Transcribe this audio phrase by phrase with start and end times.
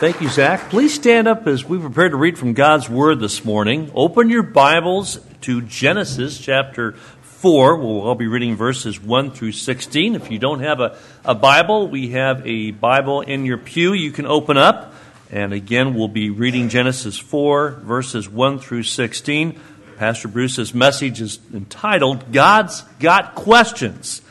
[0.00, 0.70] Thank you, Zach.
[0.70, 3.92] Please stand up as we prepare to read from God's Word this morning.
[3.94, 7.76] Open your Bibles to Genesis chapter 4.
[7.76, 10.14] We'll all be reading verses 1 through 16.
[10.14, 14.10] If you don't have a, a Bible, we have a Bible in your pew you
[14.10, 14.94] can open up.
[15.30, 19.60] And again, we'll be reading Genesis 4, verses 1 through 16.
[19.98, 24.22] Pastor Bruce's message is entitled God's Got Questions.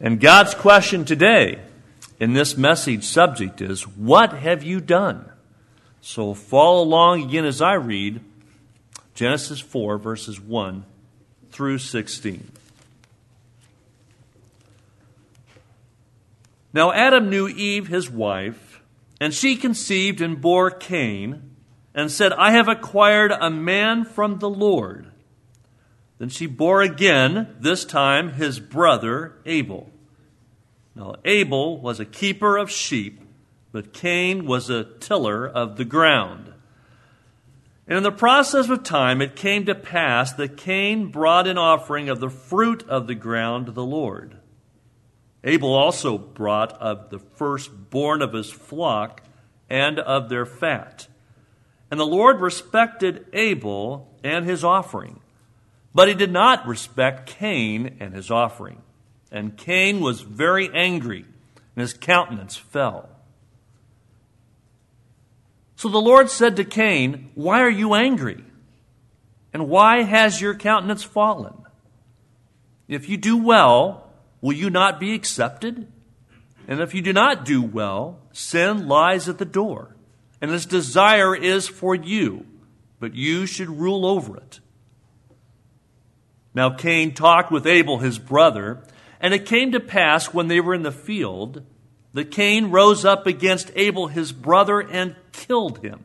[0.00, 1.60] And God's question today
[2.20, 5.32] in this message subject is What have you done?
[6.02, 8.20] So follow along again as I read
[9.14, 10.84] Genesis 4, verses 1
[11.50, 12.52] through 16.
[16.72, 18.80] Now Adam knew Eve, his wife,
[19.20, 21.50] and she conceived and bore Cain,
[21.94, 25.10] and said, I have acquired a man from the Lord.
[26.18, 29.90] Then she bore again, this time his brother Abel.
[30.94, 33.20] Now, Abel was a keeper of sheep,
[33.72, 36.52] but Cain was a tiller of the ground.
[37.86, 42.08] And in the process of time, it came to pass that Cain brought an offering
[42.08, 44.36] of the fruit of the ground to the Lord.
[45.42, 49.22] Abel also brought of the firstborn of his flock
[49.68, 51.08] and of their fat.
[51.90, 55.20] And the Lord respected Abel and his offering,
[55.94, 58.82] but he did not respect Cain and his offering.
[59.30, 61.24] And Cain was very angry,
[61.74, 63.08] and his countenance fell.
[65.76, 68.44] So the Lord said to Cain, Why are you angry?
[69.52, 71.54] And why has your countenance fallen?
[72.86, 75.86] If you do well, will you not be accepted?
[76.68, 79.96] And if you do not do well, sin lies at the door,
[80.40, 82.46] and its desire is for you,
[82.98, 84.60] but you should rule over it.
[86.54, 88.82] Now Cain talked with Abel his brother,
[89.20, 91.62] and it came to pass when they were in the field
[92.12, 96.04] that Cain rose up against Abel his brother and killed him.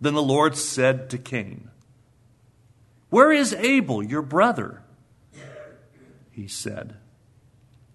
[0.00, 1.70] Then the Lord said to Cain,
[3.10, 4.82] Where is Abel, your brother?
[6.30, 6.96] He said,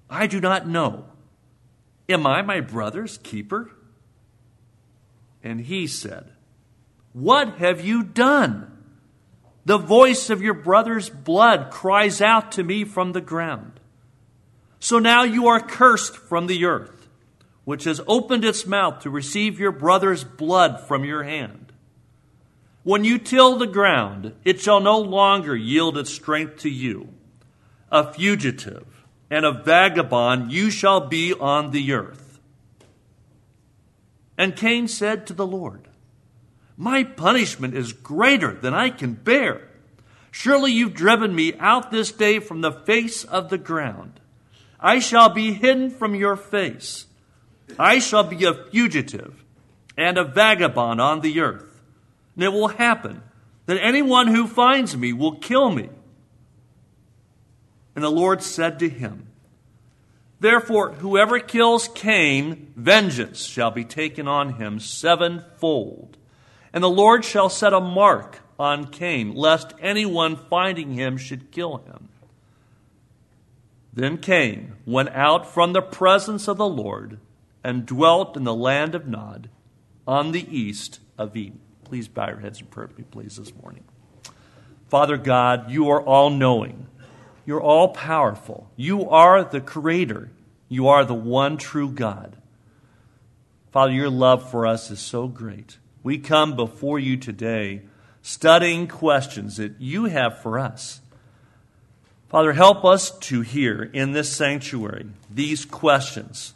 [0.09, 1.05] I do not know.
[2.09, 3.71] Am I my brother's keeper?
[5.41, 6.31] And he said,
[7.13, 8.69] What have you done?
[9.65, 13.79] The voice of your brother's blood cries out to me from the ground.
[14.83, 17.07] So now you are cursed from the earth,
[17.63, 21.71] which has opened its mouth to receive your brother's blood from your hand.
[22.83, 27.07] When you till the ground, it shall no longer yield its strength to you.
[27.93, 32.41] A fugitive and a vagabond you shall be on the earth.
[34.37, 35.87] And Cain said to the Lord,
[36.75, 39.61] My punishment is greater than I can bear.
[40.29, 44.19] Surely you've driven me out this day from the face of the ground.
[44.83, 47.05] I shall be hidden from your face.
[47.79, 49.43] I shall be a fugitive
[49.97, 51.81] and a vagabond on the earth.
[52.35, 53.23] And it will happen
[53.65, 55.89] that anyone who finds me will kill me.
[57.95, 59.27] And the Lord said to him,
[60.39, 66.17] Therefore, whoever kills Cain, vengeance shall be taken on him sevenfold.
[66.73, 71.77] And the Lord shall set a mark on Cain, lest anyone finding him should kill
[71.77, 72.09] him.
[73.93, 77.19] Then Cain went out from the presence of the Lord
[77.63, 79.49] and dwelt in the land of Nod
[80.07, 81.59] on the east of Eden.
[81.83, 83.83] Please bow your heads and pray with me, please, this morning.
[84.87, 86.87] Father God, you are all knowing.
[87.45, 88.71] You're all powerful.
[88.75, 90.31] You are the creator.
[90.69, 92.37] You are the one true God.
[93.71, 95.77] Father, your love for us is so great.
[96.01, 97.83] We come before you today
[98.21, 101.01] studying questions that you have for us.
[102.33, 106.55] Father, help us to hear in this sanctuary these questions,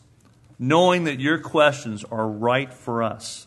[0.58, 3.46] knowing that your questions are right for us.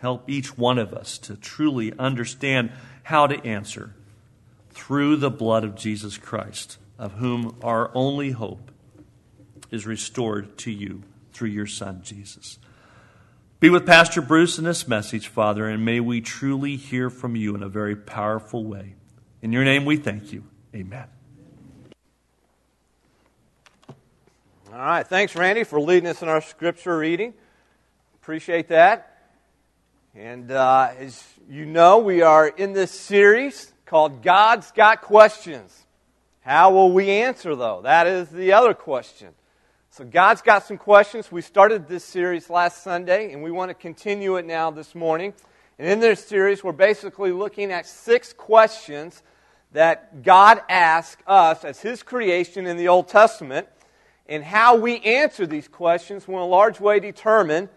[0.00, 2.72] Help each one of us to truly understand
[3.04, 3.94] how to answer
[4.68, 8.70] through the blood of Jesus Christ, of whom our only hope
[9.70, 12.58] is restored to you through your Son, Jesus.
[13.60, 17.54] Be with Pastor Bruce in this message, Father, and may we truly hear from you
[17.54, 18.92] in a very powerful way.
[19.40, 20.44] In your name we thank you.
[20.76, 21.06] Amen.
[24.70, 25.06] All right.
[25.06, 27.32] Thanks, Randy, for leading us in our scripture reading.
[28.20, 29.30] Appreciate that.
[30.14, 35.86] And uh, as you know, we are in this series called God's Got Questions.
[36.42, 37.80] How will we answer, though?
[37.80, 39.28] That is the other question.
[39.88, 41.32] So, God's got some questions.
[41.32, 45.32] We started this series last Sunday, and we want to continue it now this morning.
[45.78, 49.22] And in this series, we're basically looking at six questions
[49.76, 53.68] that God asks us as His creation in the Old Testament,
[54.26, 57.68] and how we answer these questions will in a large way determine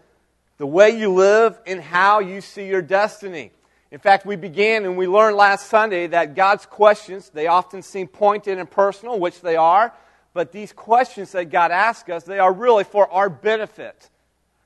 [0.56, 3.50] the way you live, and how you see your destiny.
[3.90, 8.08] In fact, we began and we learned last Sunday that God's questions, they often seem
[8.08, 9.92] pointed and personal, which they are,
[10.32, 14.08] but these questions that God asks us, they are really for our benefit.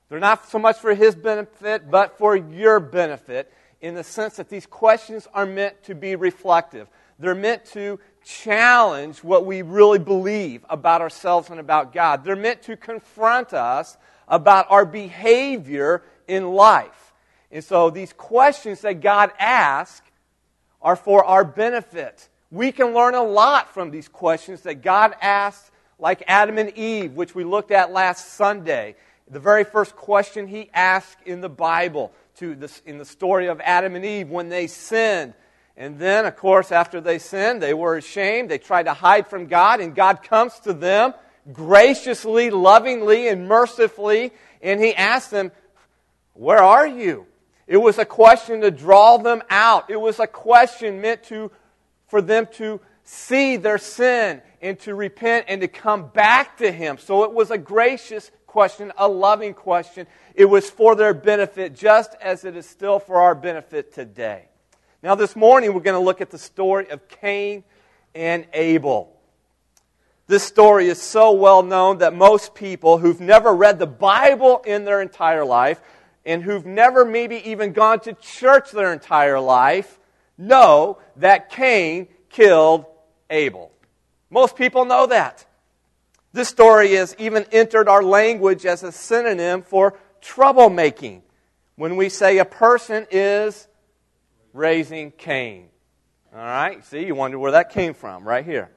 [0.08, 4.48] They're not so much for His benefit, but for your benefit, in the sense that
[4.48, 6.86] these questions are meant to be reflective.
[7.18, 12.24] They're meant to challenge what we really believe about ourselves and about God.
[12.24, 13.96] They're meant to confront us
[14.26, 17.12] about our behavior in life.
[17.50, 20.10] And so these questions that God asks
[20.82, 22.28] are for our benefit.
[22.50, 27.12] We can learn a lot from these questions that God asked, like Adam and Eve,
[27.12, 28.96] which we looked at last Sunday.
[29.30, 33.60] The very first question he asked in the Bible, to this, in the story of
[33.60, 35.34] Adam and Eve when they sinned.
[35.76, 38.50] And then, of course, after they sinned, they were ashamed.
[38.50, 41.14] They tried to hide from God, and God comes to them
[41.52, 44.32] graciously, lovingly, and mercifully,
[44.62, 45.50] and He asks them,
[46.32, 47.26] Where are you?
[47.66, 49.90] It was a question to draw them out.
[49.90, 51.50] It was a question meant to,
[52.06, 56.98] for them to see their sin and to repent and to come back to Him.
[56.98, 60.06] So it was a gracious question, a loving question.
[60.34, 64.48] It was for their benefit, just as it is still for our benefit today.
[65.04, 67.62] Now, this morning, we're going to look at the story of Cain
[68.14, 69.14] and Abel.
[70.28, 74.86] This story is so well known that most people who've never read the Bible in
[74.86, 75.78] their entire life
[76.24, 79.98] and who've never maybe even gone to church their entire life
[80.38, 82.86] know that Cain killed
[83.28, 83.72] Abel.
[84.30, 85.44] Most people know that.
[86.32, 91.20] This story has even entered our language as a synonym for troublemaking.
[91.76, 93.68] When we say a person is
[94.54, 95.68] raising Cain.
[96.32, 96.82] All right?
[96.86, 98.70] See, you wonder where that came from, right here.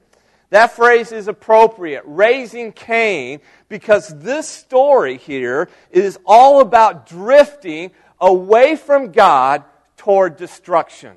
[0.50, 8.76] That phrase is appropriate, raising Cain, because this story here is all about drifting away
[8.76, 9.64] from God
[9.96, 11.16] toward destruction.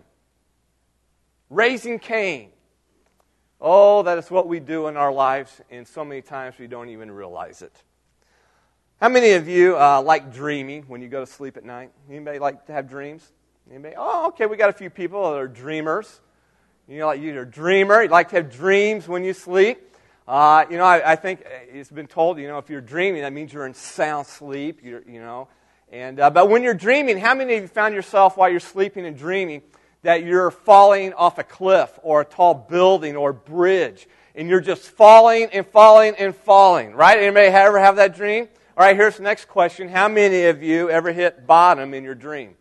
[1.50, 2.50] Raising Cain.
[3.60, 6.90] Oh, that is what we do in our lives, and so many times we don't
[6.90, 7.84] even realize it.
[9.00, 11.92] How many of you uh, like dreaming when you go to sleep at night?
[12.10, 13.32] Anybody like to have dreams?
[13.72, 13.96] Anybody?
[13.98, 16.20] Oh, okay, we got a few people that are dreamers.
[16.90, 18.04] You know, like you're a dreamer.
[18.04, 19.96] You like to have dreams when you sleep.
[20.28, 23.32] Uh, you know, I, I, think it's been told, you know, if you're dreaming, that
[23.32, 24.84] means you're in sound sleep.
[24.84, 25.48] You know,
[25.90, 29.06] and uh, but when you're dreaming, how many of you found yourself while you're sleeping
[29.06, 29.62] and dreaming
[30.02, 34.82] that you're falling off a cliff or a tall building or bridge, and you're just
[34.82, 36.94] falling and falling and falling?
[36.94, 37.18] Right?
[37.20, 38.50] Anybody ever have that dream?
[38.76, 38.98] All right.
[38.98, 42.56] Here's the next question: How many of you ever hit bottom in your dream?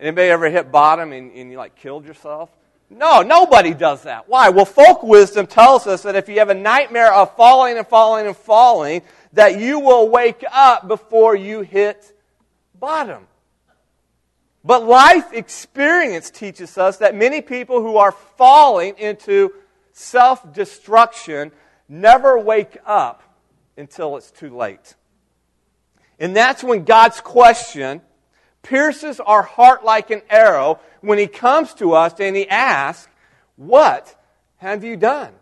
[0.00, 2.48] Anybody ever hit bottom and, and you like killed yourself?
[2.88, 4.28] No, nobody does that.
[4.28, 4.48] Why?
[4.48, 8.26] Well, folk wisdom tells us that if you have a nightmare of falling and falling
[8.26, 9.02] and falling,
[9.34, 12.12] that you will wake up before you hit
[12.78, 13.28] bottom.
[14.64, 19.52] But life experience teaches us that many people who are falling into
[19.92, 21.52] self destruction
[21.88, 23.22] never wake up
[23.76, 24.94] until it's too late.
[26.18, 28.02] And that's when God's question
[28.62, 33.08] pierces our heart like an arrow when he comes to us and he asks,
[33.56, 34.14] What
[34.58, 35.32] have you done?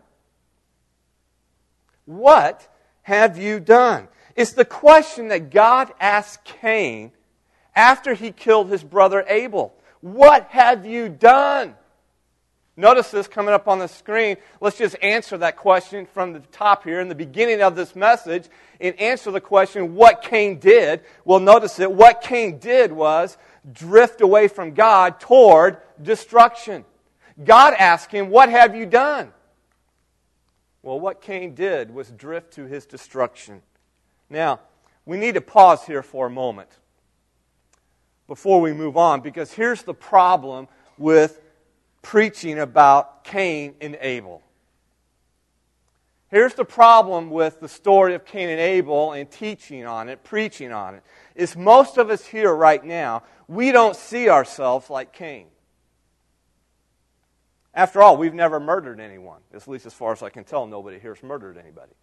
[2.05, 2.67] What
[3.03, 4.07] have you done?
[4.35, 7.11] It's the question that God asked Cain
[7.75, 9.73] after he killed his brother Abel.
[10.01, 11.75] What have you done?
[12.79, 14.37] Notice this coming up on the screen.
[14.61, 18.45] Let's just answer that question from the top here in the beginning of this message
[18.79, 21.01] and answer the question what Cain did.
[21.25, 23.37] Well, notice that what Cain did was
[23.69, 26.85] drift away from God toward destruction.
[27.43, 29.33] God asked him, What have you done?
[30.81, 33.61] Well, what Cain did was drift to his destruction.
[34.29, 34.61] Now,
[35.05, 36.69] we need to pause here for a moment
[38.25, 41.41] before we move on because here's the problem with
[42.01, 44.41] preaching about Cain and Abel.
[46.29, 50.71] Here's the problem with the story of Cain and Abel and teaching on it, preaching
[50.71, 51.03] on it,
[51.35, 55.47] is most of us here right now, we don't see ourselves like Cain.
[57.73, 59.39] After all, we've never murdered anyone.
[59.53, 61.93] At least as far as I can tell, nobody here's murdered anybody.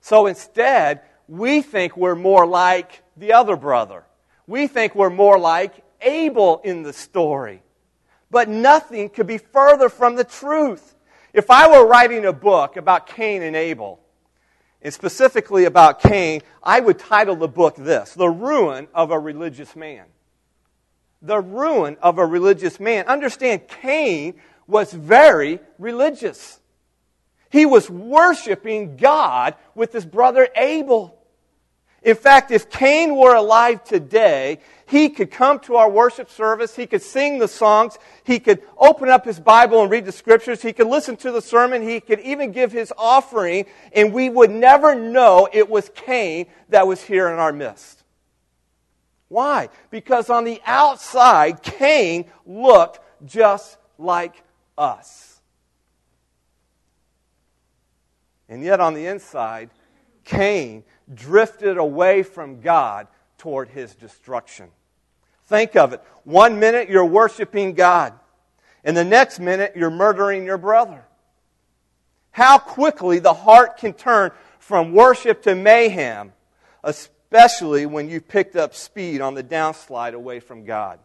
[0.00, 4.04] So instead, we think we're more like the other brother.
[4.46, 7.62] We think we're more like Abel in the story.
[8.30, 10.94] But nothing could be further from the truth.
[11.32, 14.00] If I were writing a book about Cain and Abel,
[14.82, 19.74] and specifically about Cain, I would title the book this The Ruin of a Religious
[19.74, 20.04] Man.
[21.20, 23.06] The Ruin of a Religious Man.
[23.06, 24.34] Understand, Cain
[24.66, 26.60] was very religious.
[27.50, 31.18] He was worshiping God with his brother Abel.
[32.02, 36.86] In fact, if Cain were alive today, he could come to our worship service, he
[36.86, 40.72] could sing the songs, he could open up his Bible and read the scriptures, he
[40.72, 44.94] could listen to the sermon, he could even give his offering, and we would never
[44.94, 48.02] know it was Cain that was here in our midst.
[49.28, 49.68] Why?
[49.90, 54.42] Because on the outside, Cain looked just like
[54.78, 55.42] us.
[58.48, 59.68] And yet on the inside,
[60.24, 64.70] Cain drifted away from God toward his destruction.
[65.48, 66.02] Think of it.
[66.24, 68.12] One minute you're worshiping God,
[68.84, 71.04] and the next minute you're murdering your brother.
[72.30, 76.34] How quickly the heart can turn from worship to mayhem,
[76.84, 81.00] especially when you've picked up speed on the downslide away from God.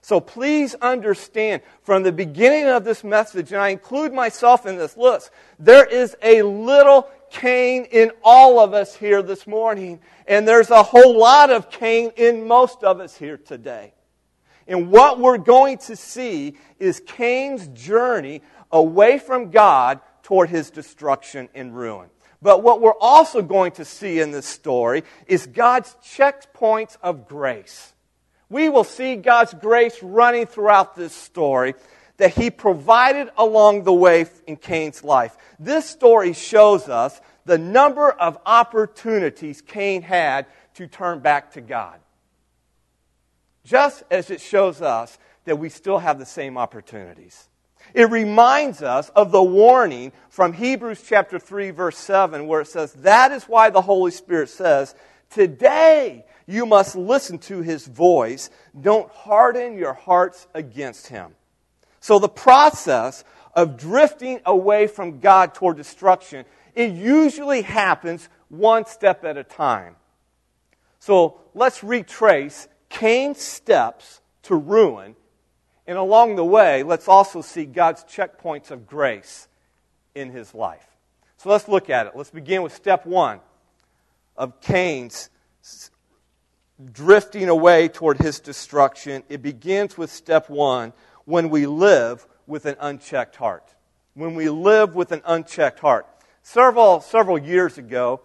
[0.00, 4.96] So please understand from the beginning of this message, and I include myself in this
[4.96, 9.98] list, there is a little Cain in all of us here this morning,
[10.28, 13.92] and there's a whole lot of Cain in most of us here today.
[14.68, 21.48] And what we're going to see is Cain's journey away from God toward his destruction
[21.56, 22.08] and ruin.
[22.40, 27.94] But what we're also going to see in this story is God's checkpoints of grace
[28.54, 31.74] we will see God's grace running throughout this story
[32.16, 35.36] that he provided along the way in Cain's life.
[35.58, 41.98] This story shows us the number of opportunities Cain had to turn back to God.
[43.64, 47.48] Just as it shows us that we still have the same opportunities.
[47.92, 52.92] It reminds us of the warning from Hebrews chapter 3 verse 7 where it says,
[52.94, 54.94] "That is why the Holy Spirit says,
[55.30, 58.50] today you must listen to his voice.
[58.78, 61.34] Don't harden your hearts against him.
[62.04, 66.44] So the process of drifting away from God toward destruction,
[66.74, 69.96] it usually happens one step at a time.
[70.98, 75.16] So let's retrace Cain's steps to ruin.
[75.86, 79.48] And along the way, let's also see God's checkpoints of grace
[80.14, 80.86] in his life.
[81.38, 82.12] So let's look at it.
[82.14, 83.40] Let's begin with step one
[84.36, 85.30] of Cain's
[86.92, 90.92] drifting away toward his destruction, it begins with step one
[91.24, 93.74] when we live with an unchecked heart.
[94.14, 96.06] When we live with an unchecked heart.
[96.42, 98.20] Several, several years ago,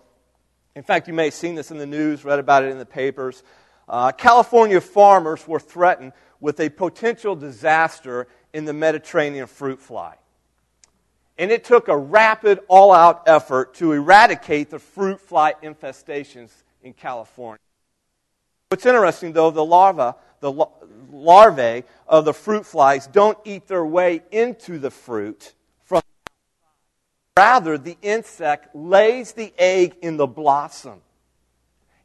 [0.76, 2.86] in fact, you may have seen this in the news, read about it in the
[2.86, 3.44] papers.
[3.88, 10.16] Uh, California farmers were threatened with a potential disaster in the Mediterranean fruit fly.
[11.38, 16.52] And it took a rapid, all out effort to eradicate the fruit fly infestations
[16.84, 17.60] in California.
[18.70, 20.68] What's interesting, though, the larva, the
[21.12, 25.54] larvae of the fruit flies don't eat their way into the fruit
[25.84, 26.02] from
[27.38, 31.02] rather the insect lays the egg in the blossom.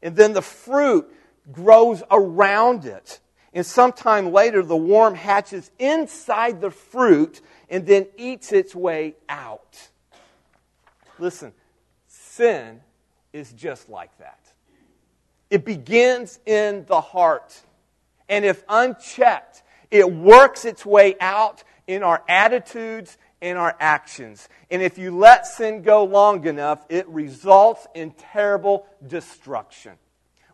[0.03, 1.11] And then the fruit
[1.51, 3.21] grows around it.
[3.53, 9.89] And sometime later the worm hatches inside the fruit and then eats its way out.
[11.19, 11.53] Listen
[12.35, 12.81] sin
[13.33, 14.41] is just like that.
[15.51, 17.63] It begins in the heart.
[18.29, 24.49] And if unchecked, it works its way out in our attitudes and our actions.
[24.71, 29.93] And if you let sin go long enough, it results in terrible destruction.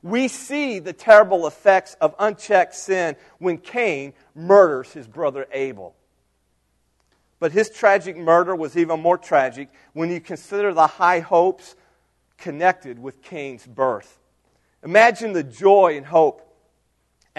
[0.02, 5.94] We see the terrible effects of unchecked sin when Cain murders his brother Abel.
[7.38, 11.76] But his tragic murder was even more tragic when you consider the high hopes
[12.38, 14.18] connected with Cain's birth.
[14.82, 16.49] Imagine the joy and hope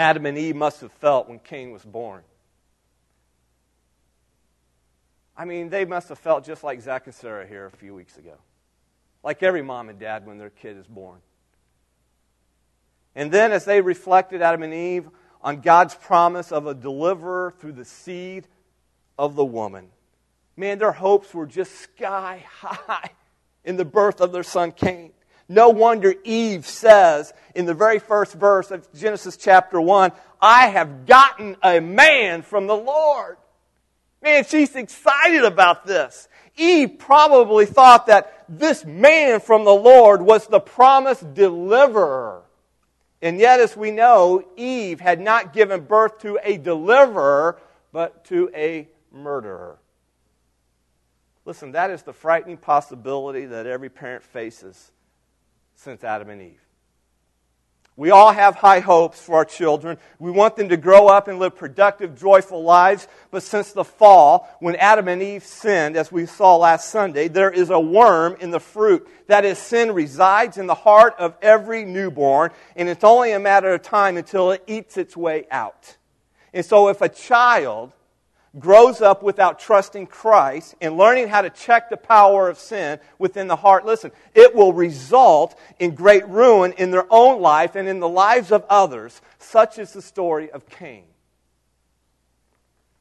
[0.01, 2.23] Adam and Eve must have felt when Cain was born.
[5.37, 8.17] I mean, they must have felt just like Zach and Sarah here a few weeks
[8.17, 8.33] ago.
[9.23, 11.19] Like every mom and dad when their kid is born.
[13.15, 15.07] And then, as they reflected, Adam and Eve,
[15.41, 18.47] on God's promise of a deliverer through the seed
[19.19, 19.89] of the woman,
[20.57, 23.11] man, their hopes were just sky high
[23.63, 25.11] in the birth of their son Cain.
[25.51, 31.05] No wonder Eve says in the very first verse of Genesis chapter 1, I have
[31.05, 33.35] gotten a man from the Lord.
[34.23, 36.29] Man, she's excited about this.
[36.55, 42.43] Eve probably thought that this man from the Lord was the promised deliverer.
[43.21, 47.59] And yet, as we know, Eve had not given birth to a deliverer,
[47.91, 49.79] but to a murderer.
[51.43, 54.93] Listen, that is the frightening possibility that every parent faces
[55.81, 56.61] since Adam and Eve.
[57.97, 59.97] We all have high hopes for our children.
[60.19, 63.07] We want them to grow up and live productive, joyful lives.
[63.31, 67.49] But since the fall, when Adam and Eve sinned, as we saw last Sunday, there
[67.49, 69.07] is a worm in the fruit.
[69.25, 73.73] That is, sin resides in the heart of every newborn, and it's only a matter
[73.73, 75.97] of time until it eats its way out.
[76.53, 77.91] And so if a child
[78.59, 83.47] grows up without trusting Christ and learning how to check the power of sin within
[83.47, 87.99] the heart, listen, it will result in great ruin in their own life and in
[87.99, 89.21] the lives of others.
[89.39, 91.05] Such is the story of Cain.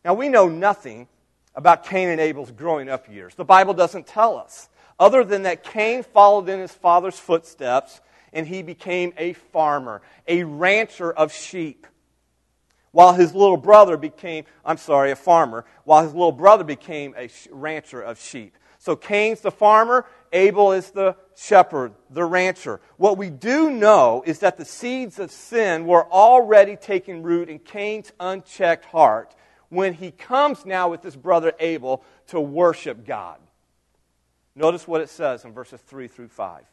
[0.04, 1.08] Now, we know nothing
[1.54, 3.34] about Cain and Abel's growing up years.
[3.34, 8.00] The Bible doesn't tell us, other than that Cain followed in his father's footsteps
[8.32, 11.86] and he became a farmer, a rancher of sheep
[12.92, 17.28] while his little brother became, I'm sorry, a farmer, while his little brother became a
[17.50, 18.56] rancher of sheep.
[18.78, 22.80] So Cain's the farmer, Abel is the shepherd, the rancher.
[22.96, 27.58] What we do know is that the seeds of sin were already taking root in
[27.58, 29.34] Cain's unchecked heart
[29.68, 33.38] when he comes now with his brother Abel to worship God.
[34.54, 36.64] Notice what it says in verses 3 through 5.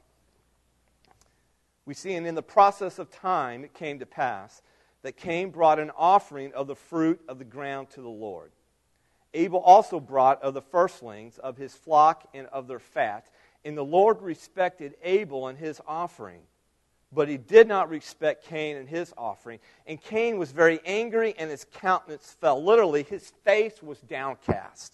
[1.85, 4.61] We see, and in the process of time it came to pass
[5.03, 8.51] that Cain brought an offering of the fruit of the ground to the Lord.
[9.33, 13.29] Abel also brought of the firstlings of his flock and of their fat.
[13.63, 16.41] And the Lord respected Abel and his offering,
[17.11, 19.59] but he did not respect Cain and his offering.
[19.85, 22.63] And Cain was very angry, and his countenance fell.
[22.63, 24.93] Literally, his face was downcast.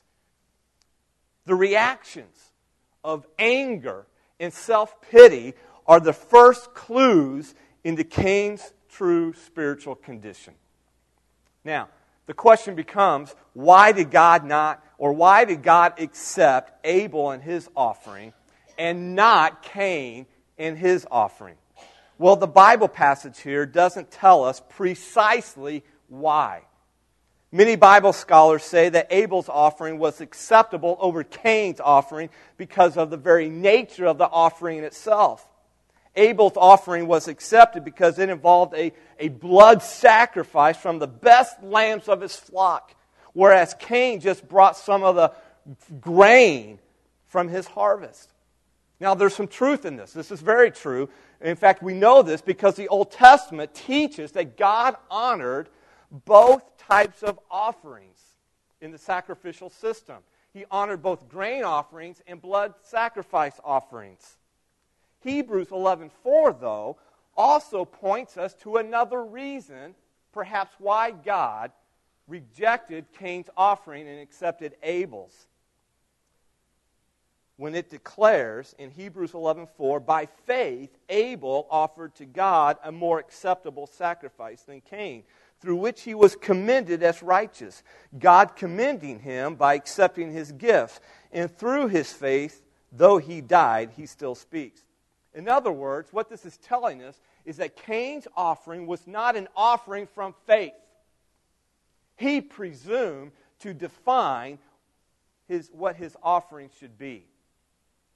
[1.46, 2.52] The reactions
[3.04, 4.06] of anger
[4.40, 5.54] and self pity
[5.86, 10.54] are the first clues into Cain's true spiritual condition.
[11.64, 11.90] Now,
[12.26, 17.70] the question becomes why did God not, or why did God accept Abel and his
[17.76, 18.34] offering
[18.78, 20.26] and not Cain
[20.58, 21.56] and his offering?
[22.18, 26.62] Well, the Bible passage here doesn't tell us precisely why.
[27.52, 33.18] Many Bible scholars say that Abel's offering was acceptable over Cain's offering because of the
[33.18, 35.48] very nature of the offering itself.
[36.16, 42.08] Abel's offering was accepted because it involved a, a blood sacrifice from the best lambs
[42.08, 42.96] of his flock,
[43.34, 45.32] whereas Cain just brought some of the
[46.00, 46.80] grain
[47.28, 48.32] from his harvest.
[49.00, 50.14] Now, there's some truth in this.
[50.14, 51.10] This is very true.
[51.42, 55.68] In fact, we know this because the Old Testament teaches that God honored
[56.26, 58.20] both types of offerings
[58.82, 60.18] in the sacrificial system.
[60.54, 64.38] He honored both grain offerings and blood sacrifice offerings.
[65.24, 66.98] Hebrews 11:4 though
[67.36, 69.96] also points us to another reason
[70.32, 71.72] perhaps why God
[72.28, 75.48] rejected Cain's offering and accepted Abel's.
[77.58, 83.88] When it declares in Hebrews 11:4 by faith Abel offered to God a more acceptable
[83.88, 85.24] sacrifice than Cain
[85.60, 87.84] through which he was commended as righteous
[88.20, 91.02] God commending him by accepting his gift.
[91.32, 94.84] and through his faith though he died he still speaks
[95.34, 99.48] in other words, what this is telling us is that Cain's offering was not an
[99.56, 100.74] offering from faith.
[102.16, 104.60] He presumed to define
[105.48, 107.26] his, what his offering should be.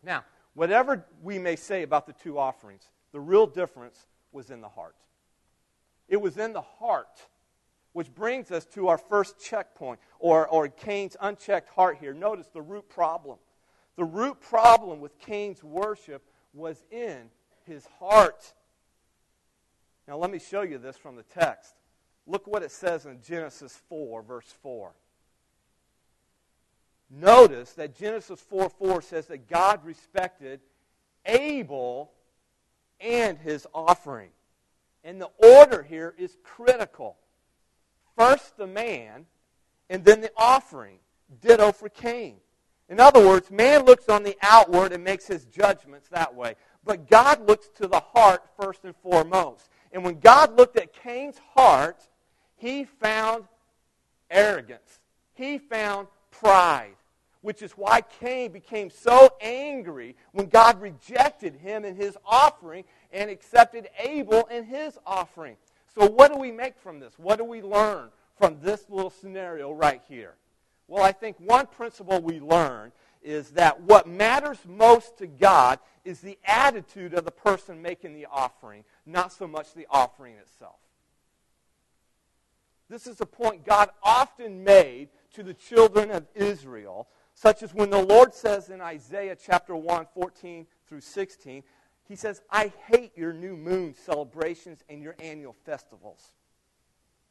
[0.03, 4.69] Now, whatever we may say about the two offerings, the real difference was in the
[4.69, 4.95] heart.
[6.07, 7.25] It was in the heart,
[7.93, 12.13] which brings us to our first checkpoint, or, or Cain's unchecked heart here.
[12.13, 13.39] Notice the root problem.
[13.95, 16.23] The root problem with Cain's worship
[16.57, 17.29] was in
[17.65, 18.53] his heart.
[20.07, 21.73] Now, let me show you this from the text.
[22.25, 24.91] Look what it says in Genesis 4, verse 4.
[27.09, 30.59] Notice that Genesis 4 4 says that God respected
[31.25, 32.11] Abel
[32.99, 34.29] and his offering.
[35.03, 37.15] And the order here is critical.
[38.17, 39.25] First the man,
[39.89, 40.99] and then the offering.
[41.41, 42.37] Ditto for Cain.
[42.89, 46.55] In other words, man looks on the outward and makes his judgments that way.
[46.85, 49.69] But God looks to the heart first and foremost.
[49.91, 52.07] And when God looked at Cain's heart,
[52.55, 53.45] he found
[54.29, 54.99] arrogance.
[55.33, 56.95] He found pride,
[57.41, 63.29] which is why Cain became so angry when God rejected him and his offering and
[63.29, 65.57] accepted Abel and his offering.
[65.93, 67.13] So, what do we make from this?
[67.17, 70.35] What do we learn from this little scenario right here?
[70.87, 76.21] Well, I think one principle we learn is that what matters most to God is
[76.21, 80.77] the attitude of the person making the offering, not so much the offering itself.
[82.89, 87.89] This is a point God often made to the children of Israel, such as when
[87.89, 91.63] the Lord says in Isaiah chapter 1, 14 through 16,
[92.07, 96.31] He says, I hate your new moon celebrations and your annual festivals.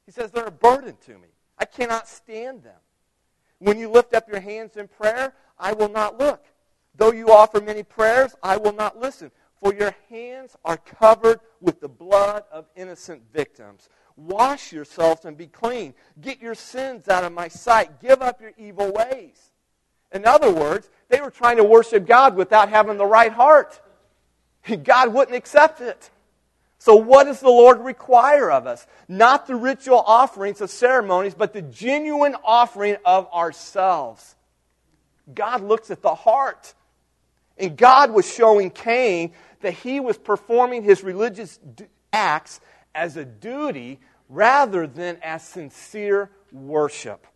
[0.05, 1.29] He says, they're a burden to me.
[1.59, 2.79] I cannot stand them.
[3.59, 6.45] When you lift up your hands in prayer, I will not look.
[6.97, 9.31] Though you offer many prayers, I will not listen.
[9.61, 13.89] For your hands are covered with the blood of innocent victims.
[14.17, 15.95] Wash yourselves and be clean.
[16.21, 18.01] Get your sins out of my sight.
[18.01, 19.51] Give up your evil ways.
[20.13, 23.81] In other words, they were trying to worship God without having the right heart.
[24.83, 26.11] God wouldn't accept it.
[26.87, 28.87] So, what does the Lord require of us?
[29.09, 34.37] Not the ritual offerings of ceremonies, but the genuine offering of ourselves.
[35.35, 36.75] God looks at the heart.
[37.59, 41.59] And God was showing Cain that he was performing his religious
[42.13, 42.61] acts
[42.95, 47.27] as a duty rather than as sincere worship.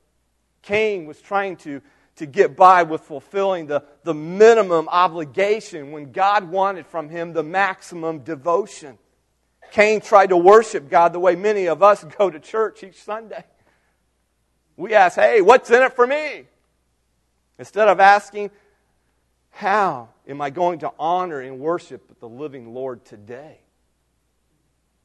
[0.62, 1.82] Cain was trying to,
[2.14, 7.42] to get by with fulfilling the, the minimum obligation when God wanted from him the
[7.42, 8.96] maximum devotion.
[9.70, 13.44] Cain tried to worship God the way many of us go to church each Sunday.
[14.76, 16.46] We ask, hey, what's in it for me?
[17.58, 18.50] Instead of asking,
[19.50, 23.58] how am I going to honor and worship the living Lord today?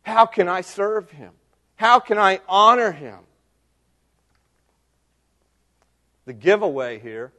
[0.03, 1.31] How can I serve Him?
[1.75, 3.19] How can I honor Him?
[6.25, 7.31] The giveaway here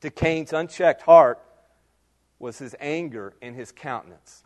[0.00, 1.40] to Cain's unchecked heart
[2.38, 4.43] was his anger and his countenance.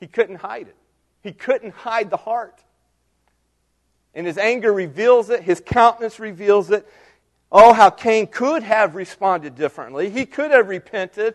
[0.00, 0.76] He couldn't hide it.
[1.22, 2.62] He couldn't hide the heart.
[4.14, 6.86] And his anger reveals it, his countenance reveals it,
[7.50, 10.10] Oh, how Cain could have responded differently.
[10.10, 11.34] He could have repented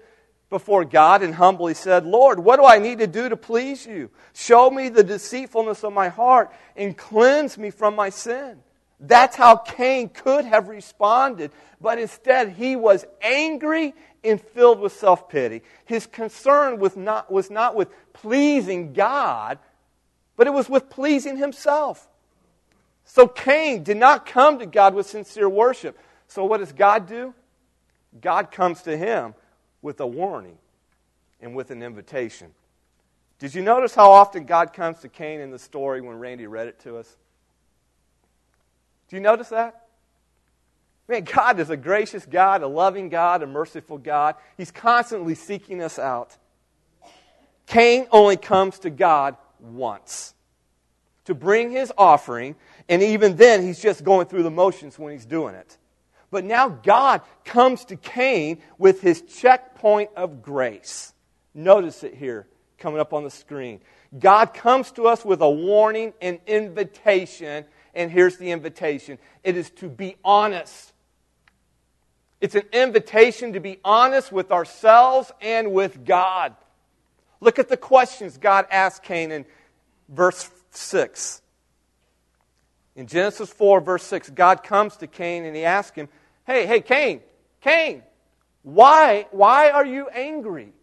[0.50, 4.12] before God and humbly said, Lord, what do I need to do to please you?
[4.34, 8.60] Show me the deceitfulness of my heart and cleanse me from my sin.
[9.00, 11.52] That's how Cain could have responded.
[11.82, 15.62] But instead, he was angry and filled with self pity.
[15.86, 19.60] His concern was not, was not with pleasing God,
[20.36, 22.08] but it was with pleasing himself.
[23.06, 25.98] So Cain did not come to God with sincere worship.
[26.28, 27.34] So what does God do?
[28.22, 29.34] God comes to him
[29.82, 30.58] with a warning
[31.42, 32.52] and with an invitation.
[33.40, 36.68] Did you notice how often God comes to Cain in the story when Randy read
[36.68, 37.18] it to us?
[39.10, 39.83] Do you notice that?
[41.14, 44.34] Man, God is a gracious God, a loving God, a merciful God.
[44.58, 46.36] He's constantly seeking us out.
[47.68, 50.34] Cain only comes to God once
[51.26, 52.56] to bring his offering,
[52.90, 55.78] and even then, he's just going through the motions when he's doing it.
[56.32, 61.14] But now God comes to Cain with his checkpoint of grace.
[61.54, 62.48] Notice it here,
[62.80, 63.82] coming up on the screen.
[64.18, 69.70] God comes to us with a warning and invitation, and here's the invitation it is
[69.70, 70.93] to be honest.
[72.44, 76.54] It's an invitation to be honest with ourselves and with God.
[77.40, 79.46] Look at the questions God asked Cain in
[80.10, 81.42] verse 6.
[82.98, 86.10] In Genesis 4, verse 6, God comes to Cain and he asks him,
[86.46, 87.22] Hey, hey, Cain,
[87.62, 88.04] Cain,
[88.64, 90.74] why, why are you angry?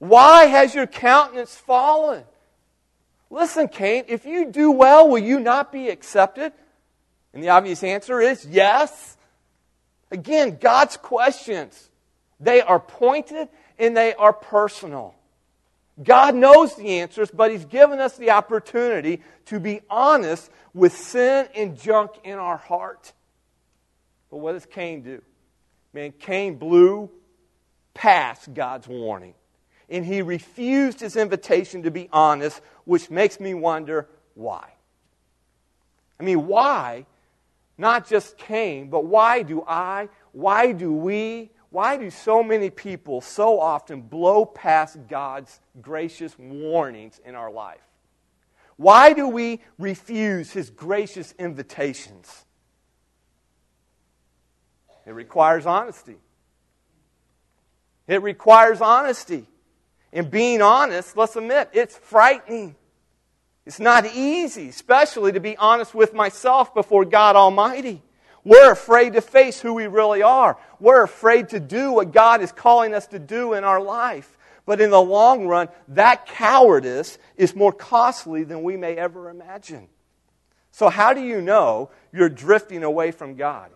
[0.00, 2.24] Why has your countenance fallen?
[3.30, 6.52] Listen, Cain, if you do well, will you not be accepted?
[7.32, 9.16] And the obvious answer is yes.
[10.12, 11.88] Again, God's questions,
[12.38, 13.48] they are pointed
[13.78, 15.14] and they are personal.
[16.02, 21.48] God knows the answers, but He's given us the opportunity to be honest with sin
[21.54, 23.12] and junk in our heart.
[24.30, 25.22] But what does Cain do?
[25.94, 27.10] Man, Cain blew
[27.94, 29.34] past God's warning.
[29.88, 34.72] And he refused his invitation to be honest, which makes me wonder why.
[36.18, 37.04] I mean, why?
[37.78, 43.20] Not just Cain, but why do I, why do we, why do so many people
[43.20, 47.80] so often blow past God's gracious warnings in our life?
[48.76, 52.44] Why do we refuse His gracious invitations?
[55.06, 56.16] It requires honesty.
[58.06, 59.46] It requires honesty.
[60.12, 62.76] And being honest, let's admit, it's frightening.
[63.64, 68.02] It's not easy, especially to be honest with myself before God Almighty.
[68.44, 70.58] We're afraid to face who we really are.
[70.80, 74.36] We're afraid to do what God is calling us to do in our life.
[74.66, 79.88] But in the long run, that cowardice is more costly than we may ever imagine.
[80.70, 83.70] So, how do you know you're drifting away from God?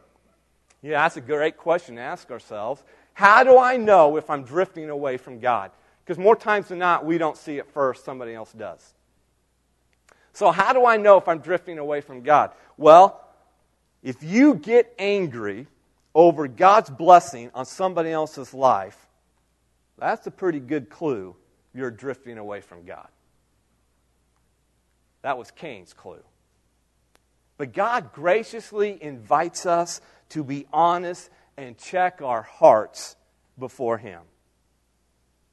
[0.82, 2.82] Yeah, that's a great question to ask ourselves.
[3.14, 5.70] How do I know if I'm drifting away from God?
[6.04, 8.94] Because more times than not, we don't see it first, somebody else does.
[10.36, 12.50] So, how do I know if I'm drifting away from God?
[12.76, 13.26] Well,
[14.02, 15.66] if you get angry
[16.14, 19.06] over God's blessing on somebody else's life,
[19.96, 21.34] That's a pretty good clue
[21.72, 23.08] you're drifting away from God.
[25.22, 26.22] That was Cain's clue.
[27.56, 33.16] But God graciously invites us to be honest and check our hearts
[33.58, 34.20] before Him.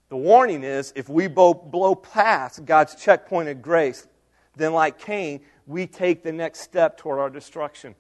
[0.10, 4.06] The warning is if we blow past God's checkpoint of grace,
[4.55, 7.95] then, like Cain, we take the next step toward our destruction.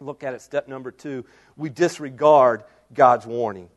[0.00, 1.24] Look at it, step number two.
[1.56, 3.68] We disregard God's warning.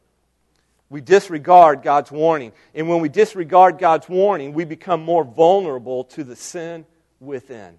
[0.89, 2.53] We disregard God's warning.
[2.73, 6.85] And when we disregard God's warning, we become more vulnerable to the sin
[7.19, 7.77] within.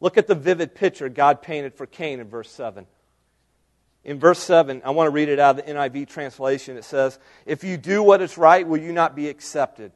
[0.00, 2.86] Look at the vivid picture God painted for Cain in verse 7.
[4.04, 6.76] In verse 7, I want to read it out of the NIV translation.
[6.76, 9.92] It says, If you do what is right, will you not be accepted?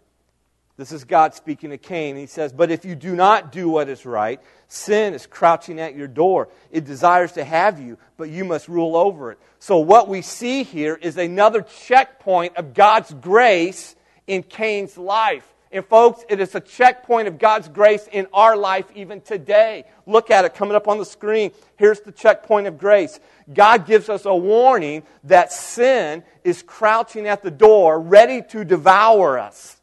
[0.77, 2.17] This is God speaking to Cain.
[2.17, 5.97] He says, But if you do not do what is right, sin is crouching at
[5.97, 6.49] your door.
[6.71, 9.39] It desires to have you, but you must rule over it.
[9.59, 15.51] So, what we see here is another checkpoint of God's grace in Cain's life.
[15.73, 19.85] And, folks, it is a checkpoint of God's grace in our life even today.
[20.07, 21.53] Look at it coming up on the screen.
[21.77, 23.19] Here's the checkpoint of grace
[23.51, 29.39] God gives us a warning that sin is crouching at the door, ready to devour
[29.39, 29.76] us.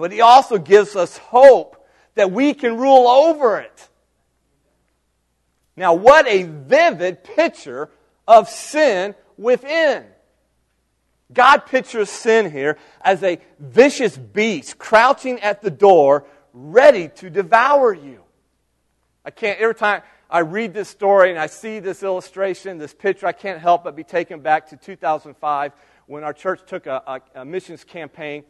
[0.00, 3.88] But He also gives us hope that we can rule over it.
[5.76, 7.90] Now, what a vivid picture
[8.26, 10.04] of sin within.
[11.32, 17.94] God pictures sin here as a vicious beast crouching at the door, ready to devour
[17.94, 18.22] you.
[19.24, 23.26] I can't, every time I read this story and I see this illustration, this picture,
[23.26, 25.72] I can't help but be taken back to 2005
[26.06, 28.44] when our church took a, a, a missions campaign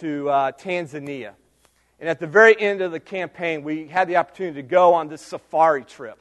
[0.00, 1.32] to uh, Tanzania.
[2.00, 5.08] And at the very end of the campaign, we had the opportunity to go on
[5.08, 6.18] this safari trip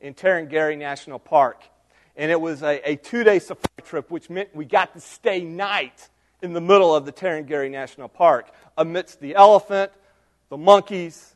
[0.00, 1.62] in Tarangire National Park.
[2.16, 5.42] And it was a, a two day safari trip, which meant we got to stay
[5.42, 6.08] night
[6.42, 9.90] in the middle of the Tarangire National Park amidst the elephant,
[10.48, 11.34] the monkeys,